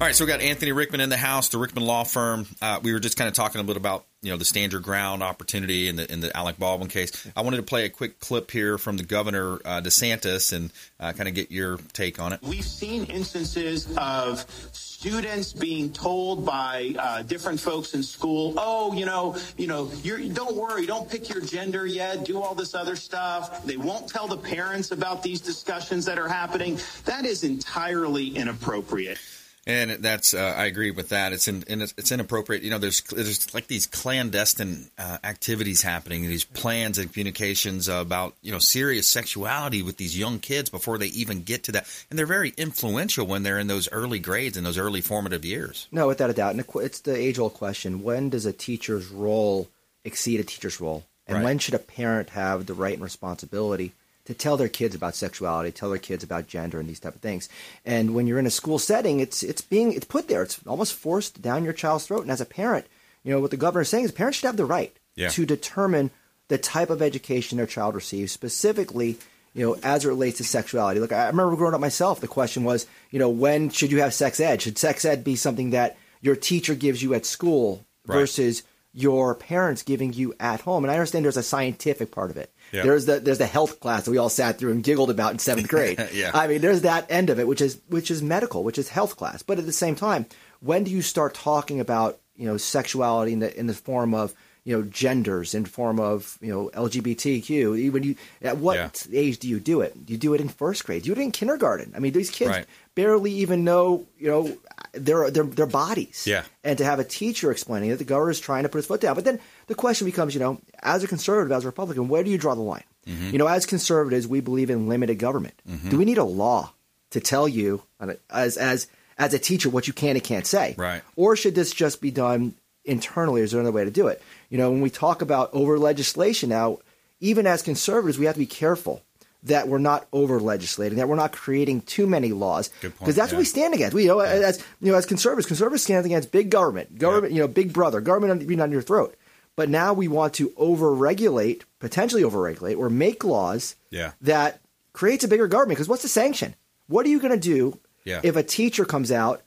[0.00, 2.46] All right, so we got Anthony Rickman in the house, the Rickman Law Firm.
[2.60, 4.80] Uh, we were just kind of talking a bit about you know the stand your
[4.80, 7.28] ground opportunity in the in the Alec Baldwin case.
[7.36, 11.12] I wanted to play a quick clip here from the governor uh, DeSantis and uh,
[11.12, 12.40] kind of get your take on it.
[12.42, 19.06] We've seen instances of students being told by uh, different folks in school, "Oh, you
[19.06, 22.24] know, you know, you're, don't worry, don't pick your gender yet.
[22.24, 26.28] Do all this other stuff." They won't tell the parents about these discussions that are
[26.28, 26.80] happening.
[27.04, 29.18] That is entirely inappropriate.
[29.66, 31.32] And that's uh, I agree with that.
[31.32, 32.62] It's in, it's, it's inappropriate.
[32.62, 38.34] You know, there's there's like these clandestine uh, activities happening, these plans and communications about
[38.42, 42.18] you know serious sexuality with these young kids before they even get to that, and
[42.18, 45.88] they're very influential when they're in those early grades and those early formative years.
[45.90, 49.70] No, without a doubt, and it's the age old question: When does a teacher's role
[50.04, 51.44] exceed a teacher's role, and Right.
[51.44, 53.92] when should a parent have the right and responsibility?
[54.26, 57.20] To tell their kids about sexuality, tell their kids about gender and these type of
[57.20, 57.46] things,
[57.84, 60.42] and when you're in a school setting, it's it's being it's put there.
[60.42, 62.22] It's almost forced down your child's throat.
[62.22, 62.86] And as a parent,
[63.22, 65.28] you know what the governor is saying is parents should have the right Yeah.
[65.28, 66.10] to determine
[66.48, 69.18] the type of education their child receives, specifically,
[69.52, 71.00] you know, as it relates to sexuality.
[71.00, 72.20] Look, I remember growing up myself.
[72.20, 74.62] The question was, you know, when should you have sex ed?
[74.62, 78.16] Should sex ed be something that your teacher gives you at school Right.
[78.20, 78.62] versus
[78.94, 80.84] your parents giving you at home?
[80.84, 82.50] And I understand there's a scientific part of it.
[82.74, 82.82] Yeah.
[82.82, 85.38] There's the there's the health class that we all sat through and giggled about in
[85.38, 85.98] seventh grade.
[86.12, 86.30] Yeah.
[86.34, 89.16] I mean, there's that end of it, which is which is medical, which is health
[89.16, 89.42] class.
[89.42, 90.26] But at the same time,
[90.60, 94.34] when do you start talking about you know sexuality in the in the form of
[94.64, 97.92] you know genders in form of you know LGBTQ?
[97.92, 98.76] When you at what
[99.10, 99.18] Yeah.
[99.20, 99.94] age do you do it?
[100.06, 101.06] You do it in first grade?
[101.06, 101.92] You do it in kindergarten?
[101.96, 102.66] I mean, these kids Right.
[102.94, 104.56] barely even know you know
[104.92, 106.24] their their their bodies.
[106.26, 106.44] Yeah.
[106.62, 109.00] And to have a teacher explaining it, the governor is trying to put his foot
[109.00, 109.14] down.
[109.14, 112.30] But then the question becomes, you know, as a conservative, as a Republican, where do
[112.30, 112.84] you draw the line?
[113.06, 113.30] Mm-hmm.
[113.30, 115.54] You know, as conservatives, we believe in limited government.
[115.88, 116.72] Do we need a law
[117.10, 118.86] to tell you, uh, as as
[119.18, 120.74] as a teacher, what you can and can't say?
[120.76, 121.02] Right.
[121.16, 123.42] Or should this just be done internally?
[123.42, 124.22] Is there another way to do it?
[124.50, 126.78] You know, when we talk about over legislation now,
[127.20, 129.02] even as conservatives, we have to be careful
[129.44, 133.36] that we're not over legislating, that we're not creating too many laws, because that's yeah.
[133.36, 133.94] what we stand against.
[133.94, 137.40] We, you know, as you know, as conservatives, conservatives stand against big government, government, you
[137.40, 139.14] know, big brother, government being on your throat.
[139.56, 144.12] But now we want to overregulate, potentially overregulate, or make laws Yeah.
[144.20, 144.60] that
[144.92, 145.76] creates a bigger government.
[145.76, 146.54] Because what's the sanction?
[146.88, 148.20] What are you going to do Yeah.
[148.22, 149.42] if a teacher comes out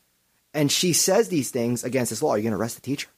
[0.54, 2.32] and she says these things against this law?
[2.32, 3.10] Are you going to arrest the teacher?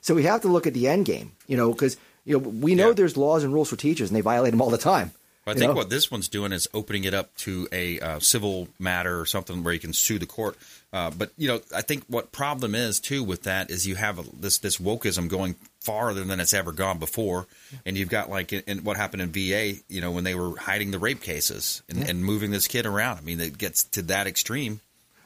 [0.00, 2.74] So we have to look at the end game, you know, because you know we
[2.74, 2.94] know Yeah.
[2.94, 5.12] there's laws and rules for teachers, and they violate them all the time.
[5.46, 5.76] I think know?
[5.76, 9.64] what this one's doing is opening it up to a uh, civil matter or something
[9.64, 10.56] where you can sue the court.
[10.92, 14.18] Uh, but you know, I think what problem is too with that is you have
[14.18, 17.46] a, this this wokeism going farther than it's ever gone before,
[17.86, 20.56] and you've got like in, in what happened in VA, you know, when they were
[20.58, 23.18] hiding the rape cases and, and moving this kid around.
[23.18, 24.80] I mean, it gets to that extreme.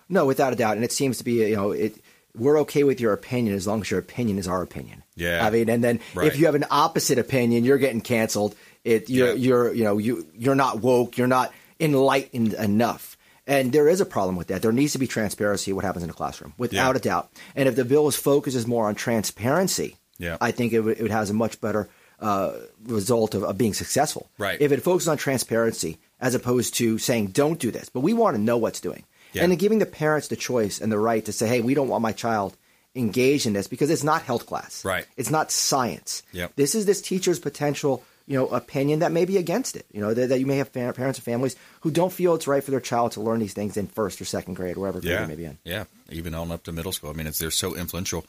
[0.09, 1.97] No, without a doubt, and it seems to be you know it.
[2.37, 5.03] We're okay with your opinion as long as your opinion is our opinion.
[5.17, 5.45] Yeah.
[5.47, 6.27] I mean, and then Right.
[6.29, 8.55] if you have an opposite opinion, you're getting canceled.
[8.85, 9.35] It you're Yeah.
[9.35, 11.19] you're you know you you're not woke.
[11.19, 13.17] You're not enlightened enough.
[13.47, 14.63] And there is a problem with that.
[14.63, 15.73] There needs to be transparency.
[15.73, 16.97] What happens in the classroom, without Yeah.
[16.97, 17.31] a doubt.
[17.57, 20.37] And if the bill is more on transparency, Yeah.
[20.41, 21.89] I think it, would, it has a much better
[22.21, 22.53] uh,
[22.87, 24.31] result of, of being successful.
[24.39, 24.61] Right.
[24.61, 28.37] If it focuses on transparency as opposed to saying don't do this, but we want
[28.37, 29.43] to know what's doing, Yeah.
[29.43, 31.89] and then giving the parents the choice and the right to say, hey, we don't
[31.89, 32.57] want my child
[32.95, 34.85] engaged in this because it's not health class.
[34.85, 35.07] Right.
[35.17, 36.23] It's not science.
[36.33, 36.53] Yep.
[36.57, 39.87] This is this teacher's potential, you know, opinion that may be against it.
[39.93, 42.47] You know, that, that you may have fa- parents and families who don't feel it's
[42.47, 45.19] right for their child to learn these things in first or second grade, wherever grade
[45.19, 45.59] they may be in.
[45.65, 47.11] yeah, even on up to middle school.
[47.11, 48.21] I mean, it's they're so influential.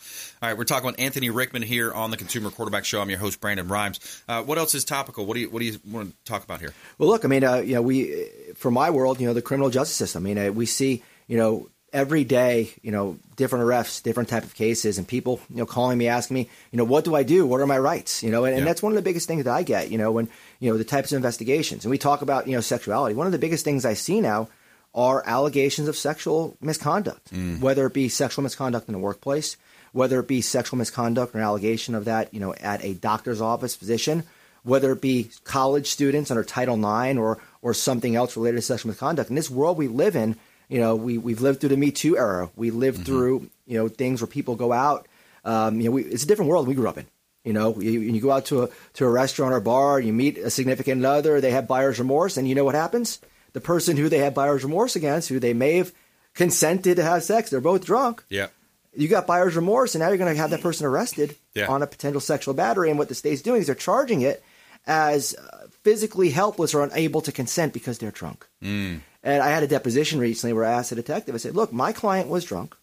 [0.42, 3.02] All right, we're talking with Anthony Rickman here on the Consumer Quarterback Show.
[3.02, 4.00] I'm your host, Brandon Rhymes.
[4.28, 5.26] Uh, what else is topical?
[5.26, 6.74] What do you what do you want to talk about here?
[6.98, 9.70] Well, look, I mean, uh, you know, we, for my world, you know, the criminal
[9.70, 10.24] justice system.
[10.24, 14.44] I mean, uh, we see, you know, every day, you know, different arrests, different type
[14.44, 17.22] of cases, and people, you know, calling me, asking me, you know, what do I
[17.22, 17.46] do?
[17.46, 18.24] What are my rights?
[18.24, 20.12] You know, and, and that's one of the biggest things that I get, you know,
[20.12, 20.28] when,
[20.60, 21.86] you know, the types of investigations.
[21.86, 23.14] And we talk about, you know, sexuality.
[23.16, 24.50] One of the biggest things I see now
[24.96, 27.60] are allegations of sexual misconduct, mm.
[27.60, 29.56] whether it be sexual misconduct in the workplace,
[29.92, 33.42] whether it be sexual misconduct or an allegation of that, you know, at a doctor's
[33.42, 34.24] office, physician,
[34.64, 38.90] whether it be college students under Title IX or or something else related to sexual
[38.90, 39.30] misconduct.
[39.30, 40.38] In this world we live in,
[40.70, 42.50] you know, we we've lived through the Me Too era.
[42.56, 45.08] We lived through, you know, things where people go out.
[45.46, 47.06] Um, you know, we, it's a different world we grew up in.
[47.44, 50.38] You know, you, you go out to a to a restaurant or bar, you meet
[50.38, 53.20] a significant other, they have buyer's remorse, and you know what happens?
[53.52, 55.92] The person who they have buyer's remorse against, who they may have
[56.34, 58.48] consented to have sex, they're both drunk Yeah,
[58.96, 61.68] you got buyer's remorse, and now you're going to have that person arrested Yeah.
[61.68, 62.90] on a potential sexual battery.
[62.90, 64.44] And what the state's doing is they're charging it
[64.88, 68.48] as uh, physically helpless or unable to consent because they're drunk.
[68.64, 69.02] Mm.
[69.24, 71.92] And I had a deposition recently where I asked a detective, I said, "Look, my
[71.94, 72.76] client was drunk.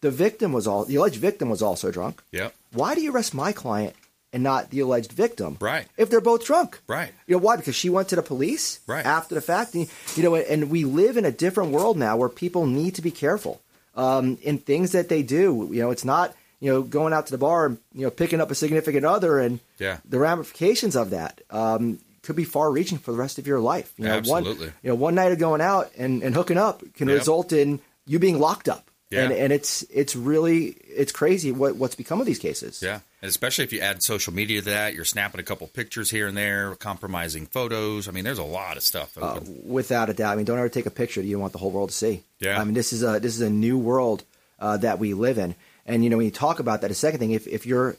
[0.00, 2.22] The victim was all the alleged victim was also drunk.
[2.30, 3.94] yeah, Why do you arrest my client
[4.32, 5.56] and not the alleged victim?
[5.60, 5.86] Right.
[5.96, 7.10] If they're both drunk, right.
[7.26, 7.56] you know why?
[7.56, 9.04] Because she went to the police Right.
[9.06, 9.74] after the fact.
[9.74, 13.02] And, you know, and we live in a different world now where people need to
[13.02, 13.60] be careful
[13.94, 15.68] um, in things that they do.
[15.72, 18.40] You know, it's not you know going out to the bar and you know picking
[18.42, 19.98] up a significant other and Yeah.
[20.08, 23.92] the ramifications of that um, could be far-reaching for the rest of your life.
[23.96, 24.66] You know, Absolutely.
[24.66, 27.18] one you know one night of going out and, and hooking up can Yep.
[27.18, 28.90] result in you being locked up.
[29.10, 29.24] Yeah.
[29.24, 32.82] And, and it's it's really it's crazy what what's become of these cases.
[32.82, 36.10] Yeah, and especially if you add social media to that, you're snapping a couple pictures
[36.10, 38.08] here and there, compromising photos.
[38.08, 39.16] I mean, there's a lot of stuff.
[39.16, 40.32] Uh, without a doubt.
[40.32, 41.94] I mean, don't ever take a picture that you don't want the whole world to
[41.94, 42.22] see.
[42.40, 42.60] Yeah.
[42.60, 44.24] I mean, this is a this is a new world
[44.58, 45.54] uh, that we live in,
[45.86, 47.96] and you know, when you talk about that, a second thing, if if you're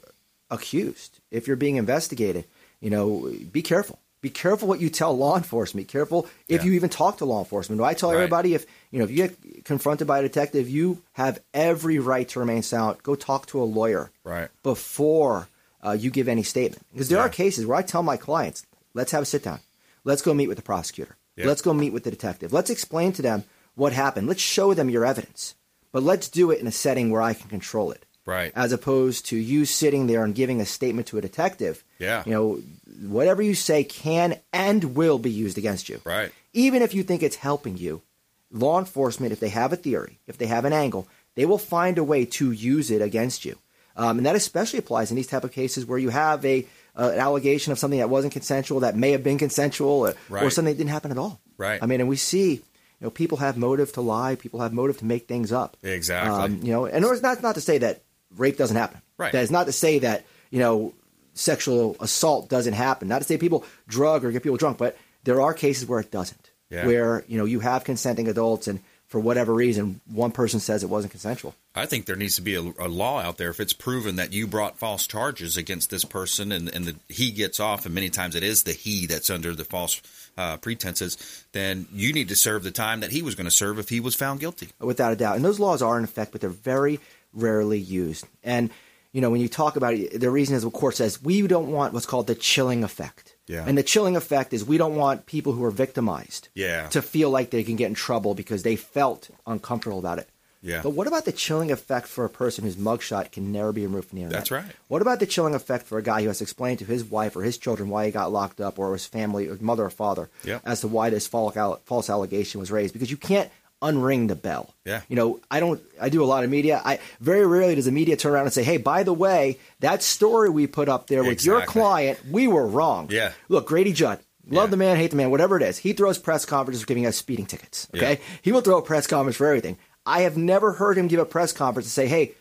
[0.50, 2.44] accused, if you're being investigated,
[2.80, 3.98] you know, be careful.
[4.26, 5.86] Be careful what you tell law enforcement.
[5.86, 6.66] Be careful if Yeah.
[6.66, 7.80] you even talk to law enforcement.
[7.80, 8.16] I tell Right.
[8.16, 12.28] everybody if you know if you get confronted by a detective, you have every right
[12.30, 13.04] to remain silent.
[13.04, 14.48] Go talk to a lawyer right.
[14.64, 15.46] before
[15.86, 16.82] uh, you give any statement.
[16.92, 17.26] Because there Yeah.
[17.26, 19.60] are cases where I tell my clients, let's have a sit down.
[20.02, 21.14] Let's go meet with the prosecutor.
[21.36, 21.46] Yeah.
[21.46, 22.52] Let's go meet with the detective.
[22.52, 23.44] Let's explain to them
[23.76, 24.26] what happened.
[24.26, 25.54] Let's show them your evidence.
[25.92, 28.04] But let's do it in a setting where I can control it.
[28.24, 28.50] Right.
[28.56, 31.84] As opposed to you sitting there and giving a statement to a detective.
[32.00, 32.24] Yeah.
[32.26, 32.58] You know,
[33.02, 36.00] whatever you say can and will be used against you.
[36.04, 36.32] Right.
[36.52, 38.02] Even if you think it's helping you,
[38.50, 41.98] law enforcement, if they have a theory, if they have an angle, they will find
[41.98, 43.58] a way to use it against you.
[43.96, 46.66] Um, and that especially applies in these type of cases where you have a
[46.98, 50.50] uh, an allegation of something that wasn't consensual, that may have been consensual, or, or
[50.50, 51.40] something that didn't happen at all.
[51.58, 51.82] Right.
[51.82, 52.62] I mean, and we see, you
[53.02, 55.76] know, people have motive to lie, people have motive to make things up.
[55.82, 56.42] Exactly.
[56.42, 58.02] Um, you know, and it's not not to say that
[58.36, 59.02] rape doesn't happen.
[59.18, 59.32] Right.
[59.32, 60.94] That is not to say that you know
[61.36, 63.08] sexual assault doesn't happen.
[63.08, 66.10] Not to say people drug or get people drunk, but there are cases where it
[66.10, 66.50] doesn't.
[66.70, 66.86] Yeah.
[66.86, 70.88] Where you know you have consenting adults, and for whatever reason, one person says it
[70.88, 71.54] wasn't consensual.
[71.76, 74.32] I think there needs to be a, a law out there if it's proven that
[74.32, 78.10] you brought false charges against this person and, and the, he gets off, and many
[78.10, 80.02] times it is the he that's under the false
[80.36, 83.78] uh, pretenses, then you need to serve the time that he was going to serve
[83.78, 84.70] if he was found guilty.
[84.80, 85.36] without a doubt.
[85.36, 86.98] And those laws are in effect, but they're very
[87.32, 88.26] rarely used.
[88.42, 88.70] And
[89.16, 91.70] you know, when you talk about it, the reason is the court says we don't
[91.76, 93.34] want what's called the chilling effect.
[93.46, 93.64] Yeah.
[93.66, 96.88] And the chilling effect is we don't want people who are victimized Yeah.
[96.88, 100.28] to feel like they can get in trouble because they felt uncomfortable about it.
[100.62, 100.80] Yeah.
[100.82, 104.08] But what about the chilling effect for a person whose mugshot can never be removed
[104.08, 104.40] from the internet?
[104.40, 104.64] That's right.
[104.88, 107.36] What about the chilling effect for a guy who has to explain to his wife
[107.36, 110.28] or his children why he got locked up or his family or mother or father
[110.44, 110.62] Yep.
[110.64, 112.92] as to why this false allegation was raised?
[112.94, 113.48] Because you can't
[113.82, 114.74] unring the bell.
[114.84, 115.02] Yeah.
[115.08, 115.80] You know, I don't.
[116.00, 116.80] I do a lot of media.
[116.84, 120.02] I very rarely does the media turn around and say, "Hey, by the way, that
[120.02, 123.32] story we put up there with your client, we were wrong." Yeah.
[123.48, 124.20] Look, Grady Judd.
[124.48, 124.70] Love Yeah.
[124.70, 125.78] the man, hate the man, whatever it is.
[125.78, 127.88] He throws press conferences for giving us speeding tickets.
[127.94, 128.18] Okay, Yeah.
[128.42, 129.76] he will throw a press conference for everything.
[130.06, 132.34] I have never heard him give a press conference and say, "Hey,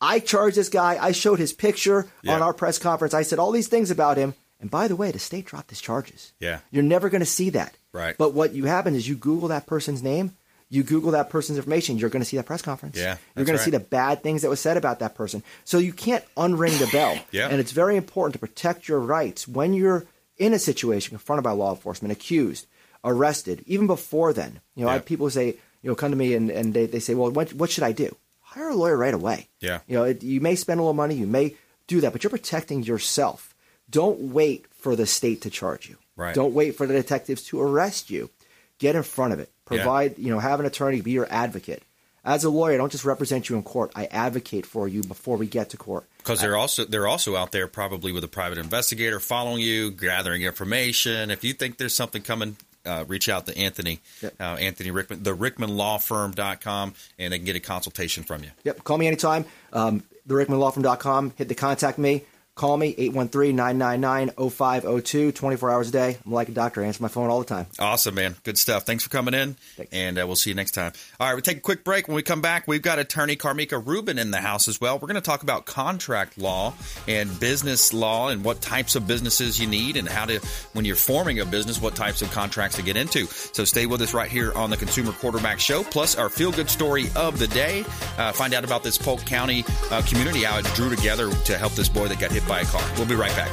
[0.00, 0.98] I charged this guy.
[1.00, 2.34] I showed his picture Yeah.
[2.36, 3.12] on our press conference.
[3.12, 5.80] I said all these things about him, and by the way, the state dropped his
[5.82, 6.60] charges." Yeah.
[6.70, 7.74] You're never going to see that.
[7.92, 8.16] Right.
[8.16, 10.32] But what you happen is you Google that person's name,
[10.72, 12.96] You Google that person's information, you're going to see that press conference.
[12.96, 15.42] Yeah, you're going to see the bad things that was said about that person.
[15.64, 17.18] So you can't unring the bell.
[17.30, 17.48] Yeah.
[17.48, 20.06] And it's very important to protect your rights when you're
[20.38, 22.66] in a situation confronted by law enforcement, accused,
[23.04, 24.60] arrested, even before then.
[24.74, 24.98] You know, I Yeah.
[24.98, 25.46] have people say,
[25.82, 27.92] you know, come to me and, and they, they say, well, what, what should I
[27.92, 28.16] do?
[28.40, 29.48] Hire a lawyer right away.
[29.60, 29.80] Yeah.
[29.86, 31.54] You know, it, you may spend a little money, you may
[31.86, 33.54] do that, but you're protecting yourself.
[33.90, 35.96] Don't wait for the state to charge you.
[36.16, 36.34] Right.
[36.34, 38.30] Don't wait for the detectives to arrest you.
[38.78, 39.50] Get in front of it.
[39.70, 39.78] Yeah.
[39.78, 41.82] Provide, you know, have an attorney be your advocate.
[42.24, 43.90] As a lawyer, I don't just represent you in court.
[43.96, 46.04] I advocate for you before we get to court.
[46.18, 50.42] Because they're also they're also out there probably with a private investigator following you, gathering
[50.42, 51.32] information.
[51.32, 52.56] If you think there's something coming,
[52.86, 54.34] uh, reach out to Anthony, Yep.
[54.38, 58.50] uh, Anthony Rickman, the RickmanLawFirm.com, and they can get a consultation from you.
[58.64, 58.84] Yep.
[58.84, 59.44] Call me anytime.
[59.72, 61.32] Um, TheRickmanLawFirm.com.
[61.36, 62.24] Hit the contact me.
[62.54, 65.34] Call me 813-999-0502.
[65.34, 66.18] 24 hours a day.
[66.24, 66.82] I'm like a doctor.
[66.82, 67.64] I answer my phone all the time.
[67.78, 68.36] Awesome, man.
[68.44, 68.84] Good stuff.
[68.84, 69.56] Thanks for coming in,
[69.90, 70.92] and uh, we'll see you next time.
[71.18, 72.08] All right, we take a quick break.
[72.08, 74.98] When we come back, we've got attorney Carmika Rubin in the house as well.
[74.98, 76.74] We're going to talk about contract law
[77.08, 80.38] and business law and what types of businesses you need and how to,
[80.74, 83.24] when you're forming a business, what types of contracts to get into.
[83.28, 86.68] So stay with us right here on the Consumer Quarterback Show, plus our feel good
[86.68, 87.82] story of the day.
[88.18, 91.72] Uh, find out about this Polk County uh, community, how it drew together to help
[91.72, 92.82] this boy that got hit by a car.
[92.96, 93.50] We'll be right back.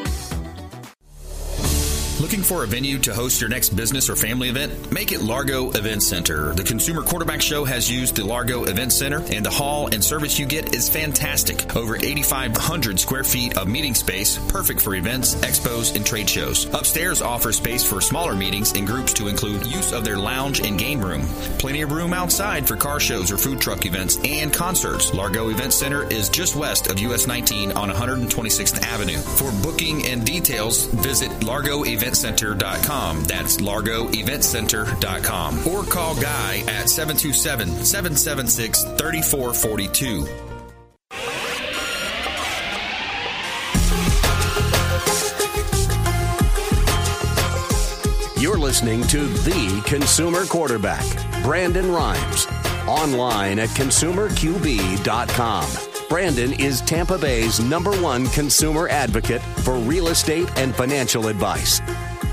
[2.21, 4.91] Looking for a venue to host your next business or family event?
[4.91, 6.53] Make it Largo Event Center.
[6.53, 10.37] The Consumer Quarterback Show has used the Largo Event Center, and the hall and service
[10.37, 11.75] you get is fantastic.
[11.75, 16.71] Over 8,500 square feet of meeting space, perfect for events, expos, and trade shows.
[16.75, 20.77] Upstairs offers space for smaller meetings and groups to include use of their lounge and
[20.77, 21.23] game room.
[21.57, 25.11] Plenty of room outside for car shows or food truck events and concerts.
[25.11, 29.17] Largo Event Center is just west of US 19 on 126th Avenue.
[29.17, 31.31] For booking and details, visit
[32.11, 33.23] largoeventcenter.com.
[33.23, 35.67] That's largoeventcenter.com.
[35.67, 40.27] Or call Guy at 727 776 3442.
[48.41, 51.05] You're listening to The Consumer Quarterback,
[51.43, 52.47] Brandon Rhymes.
[52.87, 55.90] Online at consumerqb.com.
[56.11, 61.79] Brandon is Tampa Bay's number one consumer advocate for real estate and financial advice.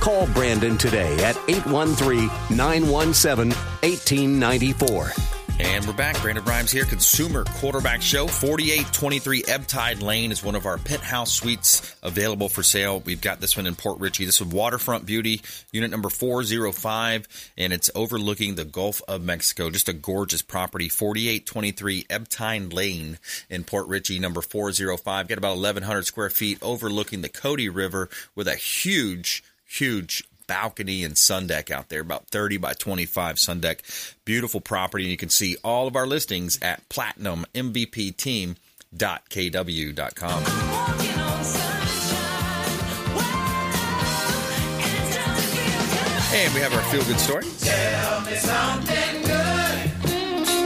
[0.01, 5.28] Call Brandon today at 813 917 1894.
[5.61, 6.21] And we're back.
[6.23, 8.29] Brandon Rhymes here, Consumer Quarterback Show.
[8.29, 13.01] 4823 Ebtide Lane is one of our penthouse suites available for sale.
[13.01, 14.25] We've got this one in Port Richey.
[14.25, 15.43] This is Waterfront Beauty,
[15.73, 19.69] unit number 405, and it's overlooking the Gulf of Mexico.
[19.69, 20.89] Just a gorgeous property.
[20.89, 23.19] 4823 Ebtine Lane
[23.51, 25.27] in Port Richey, number 405.
[25.27, 31.17] Got about 1,100 square feet overlooking the Cotee River with a huge, huge balcony and
[31.17, 33.85] sun deck out there, about 30 by 25 sun deck.
[34.25, 35.05] Beautiful property.
[35.05, 38.59] And you can see all of our listings at platinummvpteam.kw.com.
[46.31, 47.45] And we have our feel good story.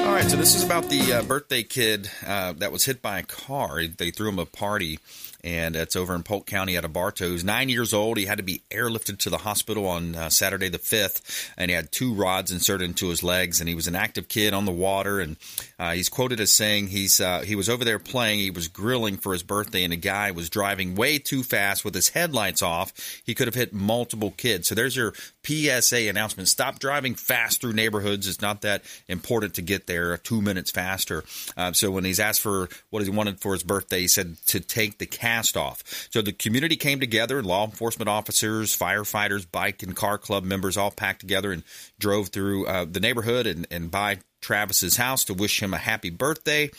[0.02, 3.00] All right, right, so this is about the uh, birthday kid uh, that was hit
[3.00, 3.86] by a car.
[3.86, 4.98] They threw him a party,
[5.44, 7.30] and it's over in Polk County at a Bartow.
[7.30, 8.16] He's nine years old.
[8.16, 11.74] He had to be airlifted to the hospital on uh, Saturday the 5th, and he
[11.74, 14.72] had two rods inserted into his legs, and he was an active kid on the
[14.72, 15.36] water, and
[15.78, 19.16] uh, he's quoted as saying he's uh, he was over there playing, he was grilling
[19.16, 22.92] for his birthday, and a guy was driving way too fast with his headlights off.
[23.24, 24.68] He could have hit multiple kids.
[24.68, 25.12] So there's your
[25.44, 26.48] PSA announcement.
[26.48, 28.28] Stop driving fast through neighborhoods.
[28.28, 31.24] It's not that important to get there two minutes faster.
[31.56, 34.60] Uh, so when he's asked for what he wanted for his birthday, he said to
[34.60, 35.82] take the cast off.
[36.10, 40.90] So the community came together, law enforcement officers, firefighters, bike and car club members all
[40.90, 41.62] packed together and
[41.98, 46.10] drove through uh, the neighborhood and, and by Travis's house to wish him a happy
[46.10, 46.70] birthday.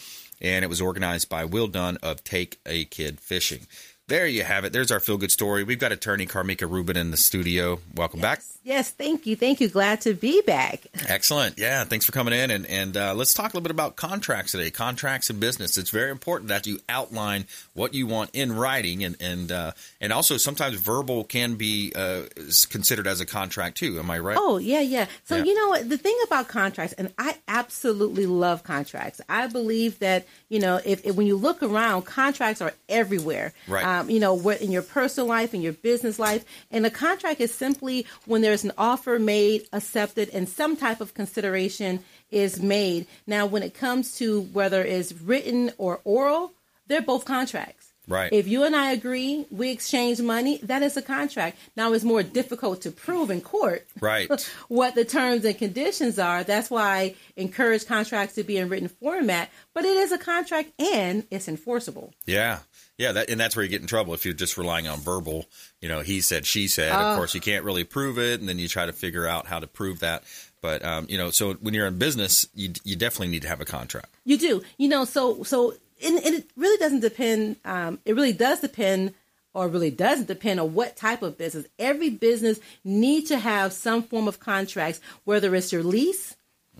[0.41, 3.65] And it was organized by Will Dunn of Take a Kid Fishing.
[4.09, 4.73] There you have it.
[4.73, 5.63] There's our feel good story.
[5.63, 7.79] We've got attorney Carmika Rubin in the studio.
[7.95, 8.41] Welcome back.
[8.61, 9.37] Yes, thank you.
[9.37, 9.69] Thank you.
[9.69, 10.81] Glad to be back.
[11.07, 11.57] Excellent.
[11.57, 12.51] Yeah, thanks for coming in.
[12.51, 15.77] And, and uh, let's talk a little bit about contracts today contracts in business.
[15.77, 19.05] It's very important that you outline what you want in writing.
[19.05, 22.23] And, and, uh, and also, sometimes verbal can be uh,
[22.69, 23.99] considered as a contract too.
[23.99, 24.37] Am I right?
[24.39, 25.07] Oh, yeah, yeah.
[25.25, 25.43] So, Yeah.
[25.45, 25.89] you know what?
[25.89, 29.21] The thing about contracts, and I absolutely love contracts.
[29.29, 33.53] I believe that, you know, if, if when you look around, contracts are everywhere.
[33.67, 33.92] Right.
[33.93, 36.43] Um, you know, what in your personal life, in your business life.
[36.71, 41.13] And a contract is simply when there's an offer made, accepted, and some type of
[41.13, 41.99] consideration
[42.31, 43.05] is made.
[43.27, 46.53] Now, when it comes to whether it's written or oral,
[46.87, 47.82] they're both contracts.
[48.07, 48.31] Right.
[48.33, 51.57] If you and I agree, we exchange money, that is a contract.
[51.77, 54.29] Now it's more difficult to prove in court Right.
[54.67, 56.43] what the terms and conditions are.
[56.43, 60.71] That's why I encourage contracts to be in written format, but it is a contract
[60.79, 62.13] and it's enforceable.
[62.25, 62.59] Yeah.
[62.97, 65.45] Yeah, that, and that's where you get in trouble if you're just relying on verbal,
[65.81, 66.91] you know, he said, she said.
[66.93, 66.95] Oh.
[66.99, 69.59] of course, you can't really prove it, and then you try to figure out how
[69.59, 70.23] to prove that.
[70.61, 73.61] But, um, you know, so when you're in business, you, you definitely need to have
[73.61, 74.13] a contract.
[74.25, 74.61] You do.
[74.77, 75.73] You know, so so
[76.03, 79.13] and, and it really doesn't depend um, it really does depend
[79.53, 81.67] or really doesn't depend on what type of business.
[81.77, 86.35] Every business needs to have some form of contracts, whether it's your lease,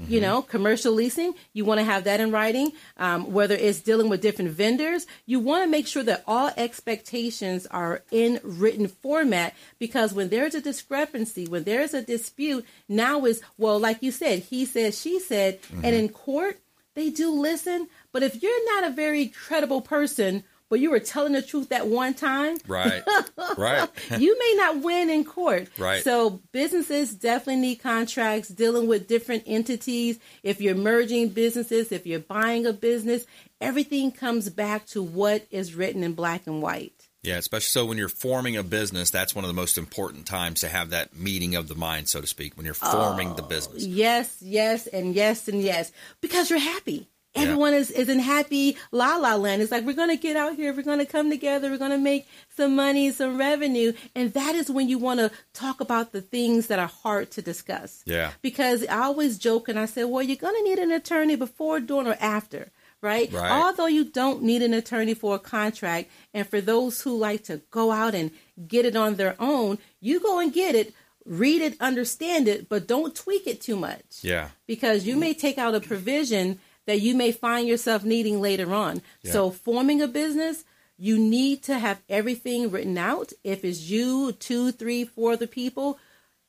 [0.07, 2.71] you know, commercial leasing, you want to have that in writing.
[2.97, 7.67] Um, whether it's dealing with different vendors, you want to make sure that all expectations
[7.67, 13.41] are in written format because when there's a discrepancy, when there's a dispute, now is,
[13.57, 16.59] well, like you said, he said, she said, and in court,
[16.95, 17.87] they do listen.
[18.13, 21.87] But if you're not a very credible person, but you were telling the truth that
[21.87, 23.03] one time, Right.
[23.57, 23.89] right.
[24.17, 25.67] you may not win in court.
[25.77, 26.03] Right.
[26.03, 30.19] So businesses definitely need contracts dealing with different entities.
[30.41, 33.25] If you're merging businesses, if you're buying a business,
[33.61, 37.09] everything comes back to what is written in black and white.
[37.23, 40.59] Yeah, especially so when you're forming a business, that's one of the most important times
[40.59, 43.47] to have that meeting of the mind, so to speak, when you're forming the oh,
[43.47, 43.85] business.
[43.85, 47.07] Yes, yes, and yes, and yes, because you're happy.
[47.35, 49.61] Everyone is, is in happy la la land.
[49.61, 51.91] It's like we're going to get out here, we're going to come together, we're going
[51.91, 56.11] to make some money, some revenue, and that is when you want to talk about
[56.11, 58.03] the things that are hard to discuss.
[58.05, 58.31] Yeah.
[58.41, 61.79] Because I always joke and I say, well, you're going to need an attorney before,
[61.79, 62.71] during, or after.
[63.01, 63.29] Right?
[63.33, 63.51] Right.
[63.51, 67.61] Although you don't need an attorney for a contract, and for those who like to
[67.69, 68.31] go out and
[68.65, 70.93] get it on their own, you go and get it,
[71.25, 74.49] read it, understand it, but don't tweak it too much Yeah.
[74.67, 79.01] because you may take out a provision that you may find yourself needing later on.
[79.21, 79.31] Yeah.
[79.31, 80.63] So, forming a business,
[80.97, 83.33] you need to have everything written out.
[83.43, 85.97] If it's you, two, three, four other people,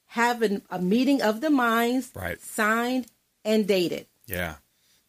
[0.07, 2.41] have an, a meeting of the minds, Right.
[2.41, 3.07] signed
[3.45, 4.07] and dated.
[4.27, 4.57] Yeah,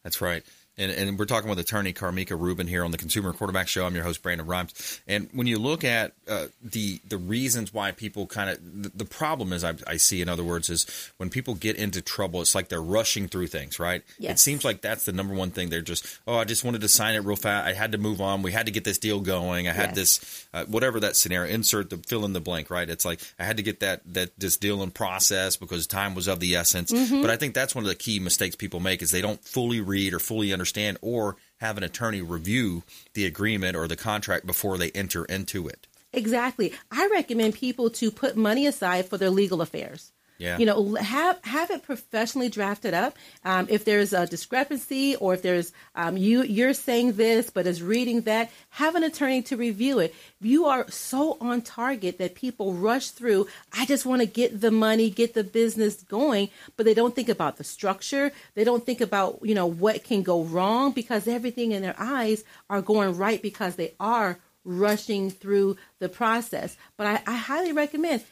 [0.02, 0.42] that's right.
[0.78, 3.86] And, and we're talking with attorney Carmika Rubin here on the Consumer Quarterback Show.
[3.86, 5.00] I'm your host Brandon Rhymes.
[5.08, 9.04] And when you look at uh, the the reasons why people kind of the, the
[9.06, 10.84] problem is I, I see in other words is
[11.16, 14.02] when people get into trouble, it's like they're rushing through things, right?
[14.32, 15.70] It seems like that's the number one thing.
[15.70, 17.66] They're just oh, I just wanted to sign it real fast.
[17.66, 18.42] I had to move on.
[18.42, 19.68] We had to get this deal going.
[19.68, 20.18] I had Yes.
[20.18, 21.50] this uh, whatever that scenario.
[21.54, 22.88] Insert the fill in the blank, right?
[22.90, 26.28] It's like I had to get that that this deal in process because time was
[26.28, 26.92] of the essence.
[26.92, 27.22] Mhm.
[27.22, 29.80] But I think that's one of the key mistakes people make is they don't fully
[29.80, 30.65] read or fully understand
[31.00, 32.82] or have an attorney review
[33.14, 35.86] the agreement or the contract before they enter into it.
[36.12, 36.72] Exactly.
[36.90, 40.12] I recommend people to put money aside for their legal affairs.
[40.38, 40.58] Yeah.
[40.58, 43.16] You know, have have it professionally drafted up.
[43.44, 47.82] Um, if there's a discrepancy, or if there's um, you you're saying this, but is
[47.82, 50.14] reading that, have an attorney to review it.
[50.40, 53.46] You are so on target that people rush through.
[53.72, 57.28] I just want to get the money, get the business going, but they don't think
[57.28, 58.32] about the structure.
[58.54, 62.44] They don't think about you know what can go wrong because everything in their eyes
[62.68, 66.76] are going right because they are rushing through the process.
[66.96, 68.24] But I, I highly recommend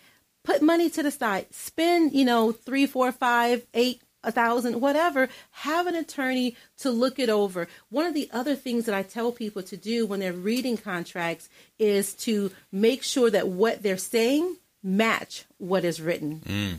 [0.45, 1.47] put money to the side.
[1.53, 7.19] Spend, you know, three, four, five, eight, a thousand, whatever, have an attorney to look
[7.19, 7.69] it over.
[7.91, 11.49] One of the other things that I tell people to do when they're reading contracts
[11.79, 16.41] is to make sure that what they're saying match what is written.
[16.47, 16.79] Mm.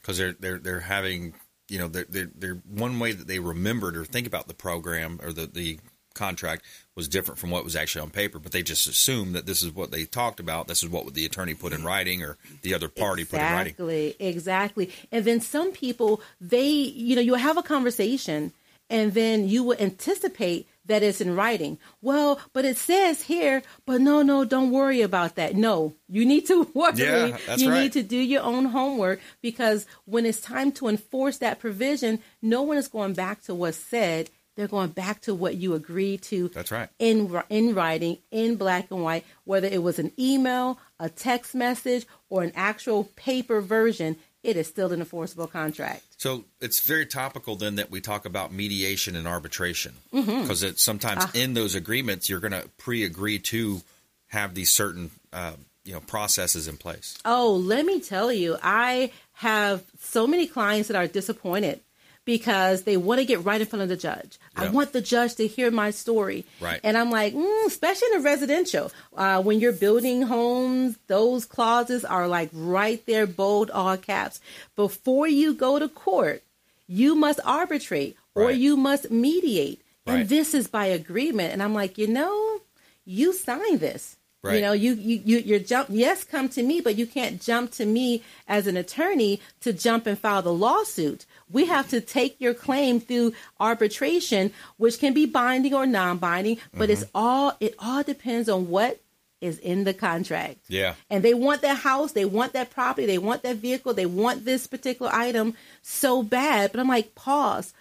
[0.00, 1.34] because they're they're they're having
[1.68, 5.18] you know they're, they're they're one way that they remembered or think about the program
[5.22, 5.78] or the the
[6.14, 6.64] contract
[6.96, 9.70] was different from what was actually on paper but they just assumed that this is
[9.70, 12.88] what they talked about this is what the attorney put in writing or the other
[12.88, 14.90] party put in writing Exactly, exactly.
[15.12, 18.52] And then some people, they, you know, you have a conversation
[18.88, 21.78] and then you will anticipate that it's in writing.
[22.02, 25.54] Well, but it says here, but no, no, don't worry about that.
[25.54, 26.94] No, you need to worry.
[26.96, 27.82] Yeah, that's you right.
[27.82, 32.62] need to do your own homework because when it's time to enforce that provision, no
[32.62, 34.30] one is going back to what's said.
[34.60, 36.90] They're going back to what you agreed to That's right.
[36.98, 42.04] in in writing in black and white whether it was an email a text message
[42.28, 47.56] or an actual paper version it is still an enforceable contract So it's very topical
[47.56, 51.30] then that we talk about mediation and arbitration because it's sometimes Ah.
[51.34, 53.80] in those agreements you're going to pre-agree to
[54.28, 55.52] have these certain uh,
[55.84, 57.16] you know processes in place.
[57.24, 61.80] oh let me tell you i have so many clients that are disappointed
[62.24, 64.38] because they want to get right in front of the judge.
[64.54, 66.44] I want the judge to hear my story.
[66.60, 66.80] Right.
[66.84, 68.92] and i'm like mm, especially in a residential.
[69.16, 74.40] Uh, when you're building homes those clauses are like right there bold all caps.
[74.76, 76.42] Before you go to court
[76.86, 78.56] you must arbitrate or Right.
[78.56, 79.80] you must mediate.
[80.06, 81.52] And this is by agreement.
[81.52, 82.60] And i'm like you know
[83.04, 86.96] you signed this you know you you you you're jump yes come to me but
[86.96, 91.66] you can't jump to me as an attorney to jump and file the lawsuit we
[91.66, 97.04] have to take your claim through arbitration which can be binding or non-binding but it's
[97.14, 98.98] all it all depends on what
[99.42, 100.94] is in the contract Yeah.
[101.08, 104.44] and they want that house, they want that property, they want that vehicle, they want
[104.44, 106.72] this particular item so bad.
[106.72, 107.72] But I'm like, pause,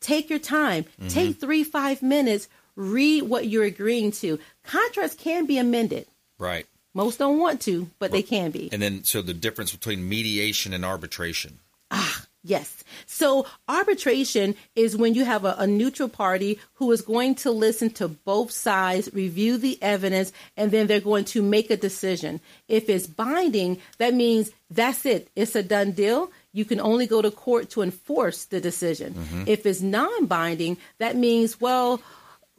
[0.00, 1.12] take your time, Mhm.
[1.12, 2.46] take three, five minutes,
[2.78, 4.38] read what you're agreeing to.
[4.64, 6.06] Contracts can be amended.
[6.38, 6.66] Right.
[6.94, 8.70] Most don't want to, but they can be.
[8.72, 11.58] And then so the difference between mediation and arbitration.
[11.90, 12.84] Ah, yes.
[13.06, 17.90] So arbitration is when you have a, a neutral party who is going to listen
[17.94, 22.40] to both sides, review the evidence, and then they're going to make a decision.
[22.68, 25.28] If it's binding, that means that's it.
[25.36, 26.30] It's a done deal.
[26.52, 29.14] You can only go to court to enforce the decision.
[29.14, 29.48] Mhm.
[29.48, 32.00] If it's non binding, that means, well,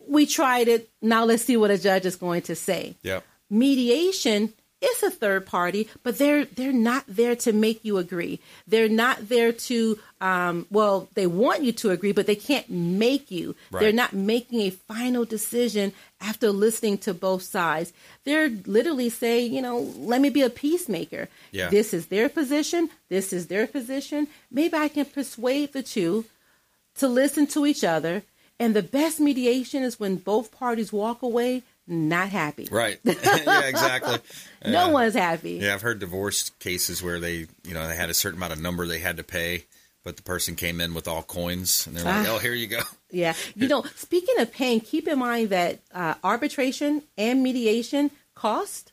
[0.10, 0.90] we tried it.
[1.02, 3.22] Now let's see what a judge is going to say Yeah.
[3.50, 8.40] mediation is a third party, but they're they're not there to make you agree.
[8.66, 13.30] They're not there to um, well, they want you to agree, but they can't make
[13.30, 13.56] you.
[13.72, 13.82] Right.
[13.82, 15.92] They're not making a final decision
[16.22, 17.92] after listening to both sides.
[18.24, 19.80] They're literally saying, you know,
[20.12, 21.28] let me be a peacemaker.
[21.52, 21.70] Yeah.
[21.70, 22.90] This is their position.
[23.10, 24.28] This is their position.
[24.50, 26.24] Maybe I can persuade the two
[27.00, 28.24] to listen to each other.
[28.60, 32.68] And the best mediation is when both parties walk away not happy.
[32.70, 33.00] Right.
[33.04, 34.18] yeah, exactly.
[34.66, 35.54] No Uh, one's happy.
[35.54, 38.62] Yeah, I've heard divorce cases where they, you know, they had a certain amount of
[38.62, 39.66] number they had to pay,
[40.04, 42.36] but the person came in with all coins, and they're like, Ah.
[42.36, 42.82] "Oh, here you go."
[43.12, 43.34] Yeah.
[43.56, 48.92] You know, speaking of paying, keep in mind that uh, arbitration and mediation cost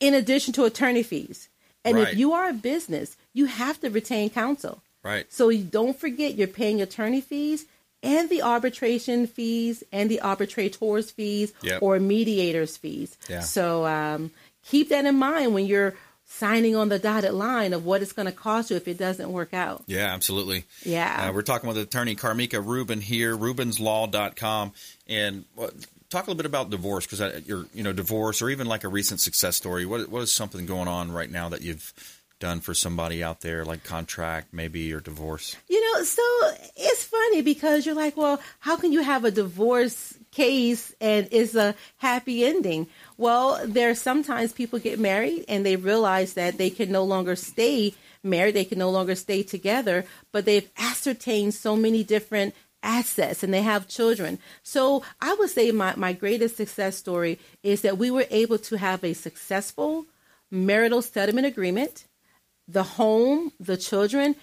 [0.00, 1.50] in addition to attorney fees.
[1.84, 2.08] And Right.
[2.08, 4.82] if you are a business, you have to retain counsel.
[5.04, 5.30] Right.
[5.30, 7.66] So you don't forget you're paying attorney fees
[8.06, 11.82] and the arbitration fees and the arbitrators fees Yep.
[11.82, 13.16] or mediators fees.
[13.28, 13.40] Yeah.
[13.40, 14.30] So um,
[14.64, 15.94] keep that in mind when you're
[16.28, 19.30] signing on the dotted line of what it's going to cost you if it doesn't
[19.32, 19.84] work out.
[19.86, 20.64] Yeah, absolutely.
[20.84, 21.28] Yeah.
[21.28, 24.72] Uh, we're talking with attorney Carmika Rubin here, rubenslaw.com.
[25.06, 25.44] And
[26.10, 28.88] talk a little bit about divorce because you're, you know, divorce or even like a
[28.88, 29.86] recent success story.
[29.86, 31.92] What, what is something going on right now that you've
[32.38, 35.56] done for somebody out there, like contract maybe or divorce?
[35.68, 36.22] You know, so
[36.76, 41.54] it's funny because you're like, well, how can you have a divorce case and it's
[41.54, 42.86] a happy ending?
[43.16, 47.94] Well, there sometimes people get married and they realize that they can no longer stay
[48.22, 53.52] married, they can no longer stay together, but they've ascertained so many different assets and
[53.52, 54.38] they have children.
[54.62, 58.76] So I would say my, my greatest success story is that we were able to
[58.76, 60.06] have a successful
[60.50, 62.04] marital settlement agreement.
[62.68, 64.34] The home, the children,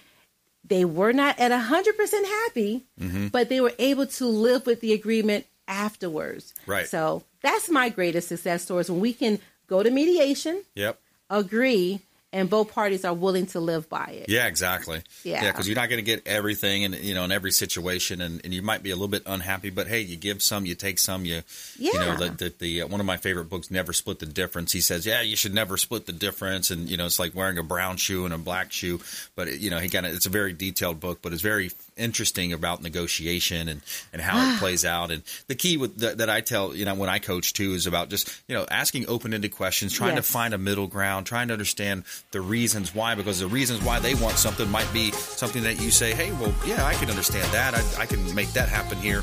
[0.66, 3.30] they were not at 100% happy, Mhm.
[3.30, 6.54] but they were able to live with the agreement afterwards.
[6.66, 6.88] Right.
[6.88, 10.98] So that's my greatest success stories when we can go to mediation, Yep.
[11.28, 12.00] agree,
[12.34, 14.26] and both parties are willing to live by it.
[14.28, 15.00] Yeah, exactly.
[15.22, 15.50] Yeah.
[15.50, 18.52] because you're not going to get everything, and you know, in every situation, and, and
[18.52, 21.24] you might be a little bit unhappy, but hey, you give some, you take some,
[21.24, 21.42] you,
[21.78, 21.92] yeah.
[21.92, 22.16] you know, Yeah.
[22.16, 24.72] the, the, the uh, one of my favorite books, Never Split the Difference.
[24.72, 27.56] He says, yeah, you should never split the difference, and you know, it's like wearing
[27.56, 29.00] a brown shoe and a black shoe,
[29.36, 32.52] but you know, he kind of, it's a very detailed book, but it's very interesting
[32.52, 33.80] about negotiation and
[34.12, 36.94] and how it plays out, and the key with that, that I tell, you know,
[36.94, 40.26] when I coach too, is about just you know asking open-ended questions, trying Yes.
[40.26, 43.98] to find a middle ground, trying to understand the reasons why, because the reasons why
[44.00, 47.50] they want something might be something that you say, hey, well, yeah, I can understand
[47.52, 47.74] that.
[47.74, 49.22] I, I can make that happen here.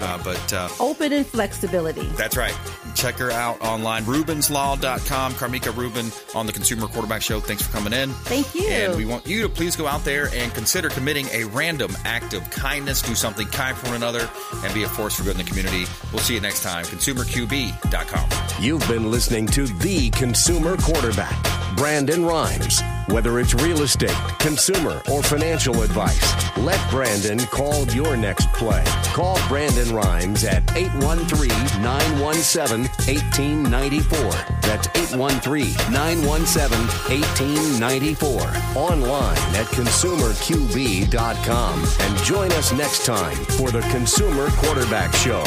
[0.00, 2.06] Uh, but uh, Open and flexibility.
[2.16, 2.56] that's right.
[2.94, 5.32] Check her out online, rubenslaw.com.
[5.34, 7.40] Carmika Rubin on the Consumer Quarterback Show.
[7.40, 8.10] Thanks for coming in.
[8.10, 8.68] Thank you.
[8.68, 12.34] And we want you to please go out there and consider committing a random act
[12.34, 13.00] of kindness.
[13.02, 14.28] Do something kind for one another
[14.64, 15.84] and be a force for good in the community.
[16.12, 16.84] We'll see you next time.
[16.84, 18.62] ConsumerQB.com.
[18.62, 21.36] You've been listening to The Consumer Quarterback,
[21.76, 22.80] Brandon Rhymes.
[23.08, 26.22] Whether it's real estate, consumer, or financial advice,
[26.56, 28.82] let Brandon call your next play.
[29.12, 31.48] Call Brandon Rhymes at 813
[31.82, 34.18] 917 1894.
[34.62, 38.40] That's 813 917 1894.
[38.76, 41.84] Online at consumerqb.com.
[42.00, 45.44] And join us next time for the Consumer Quarterback Show.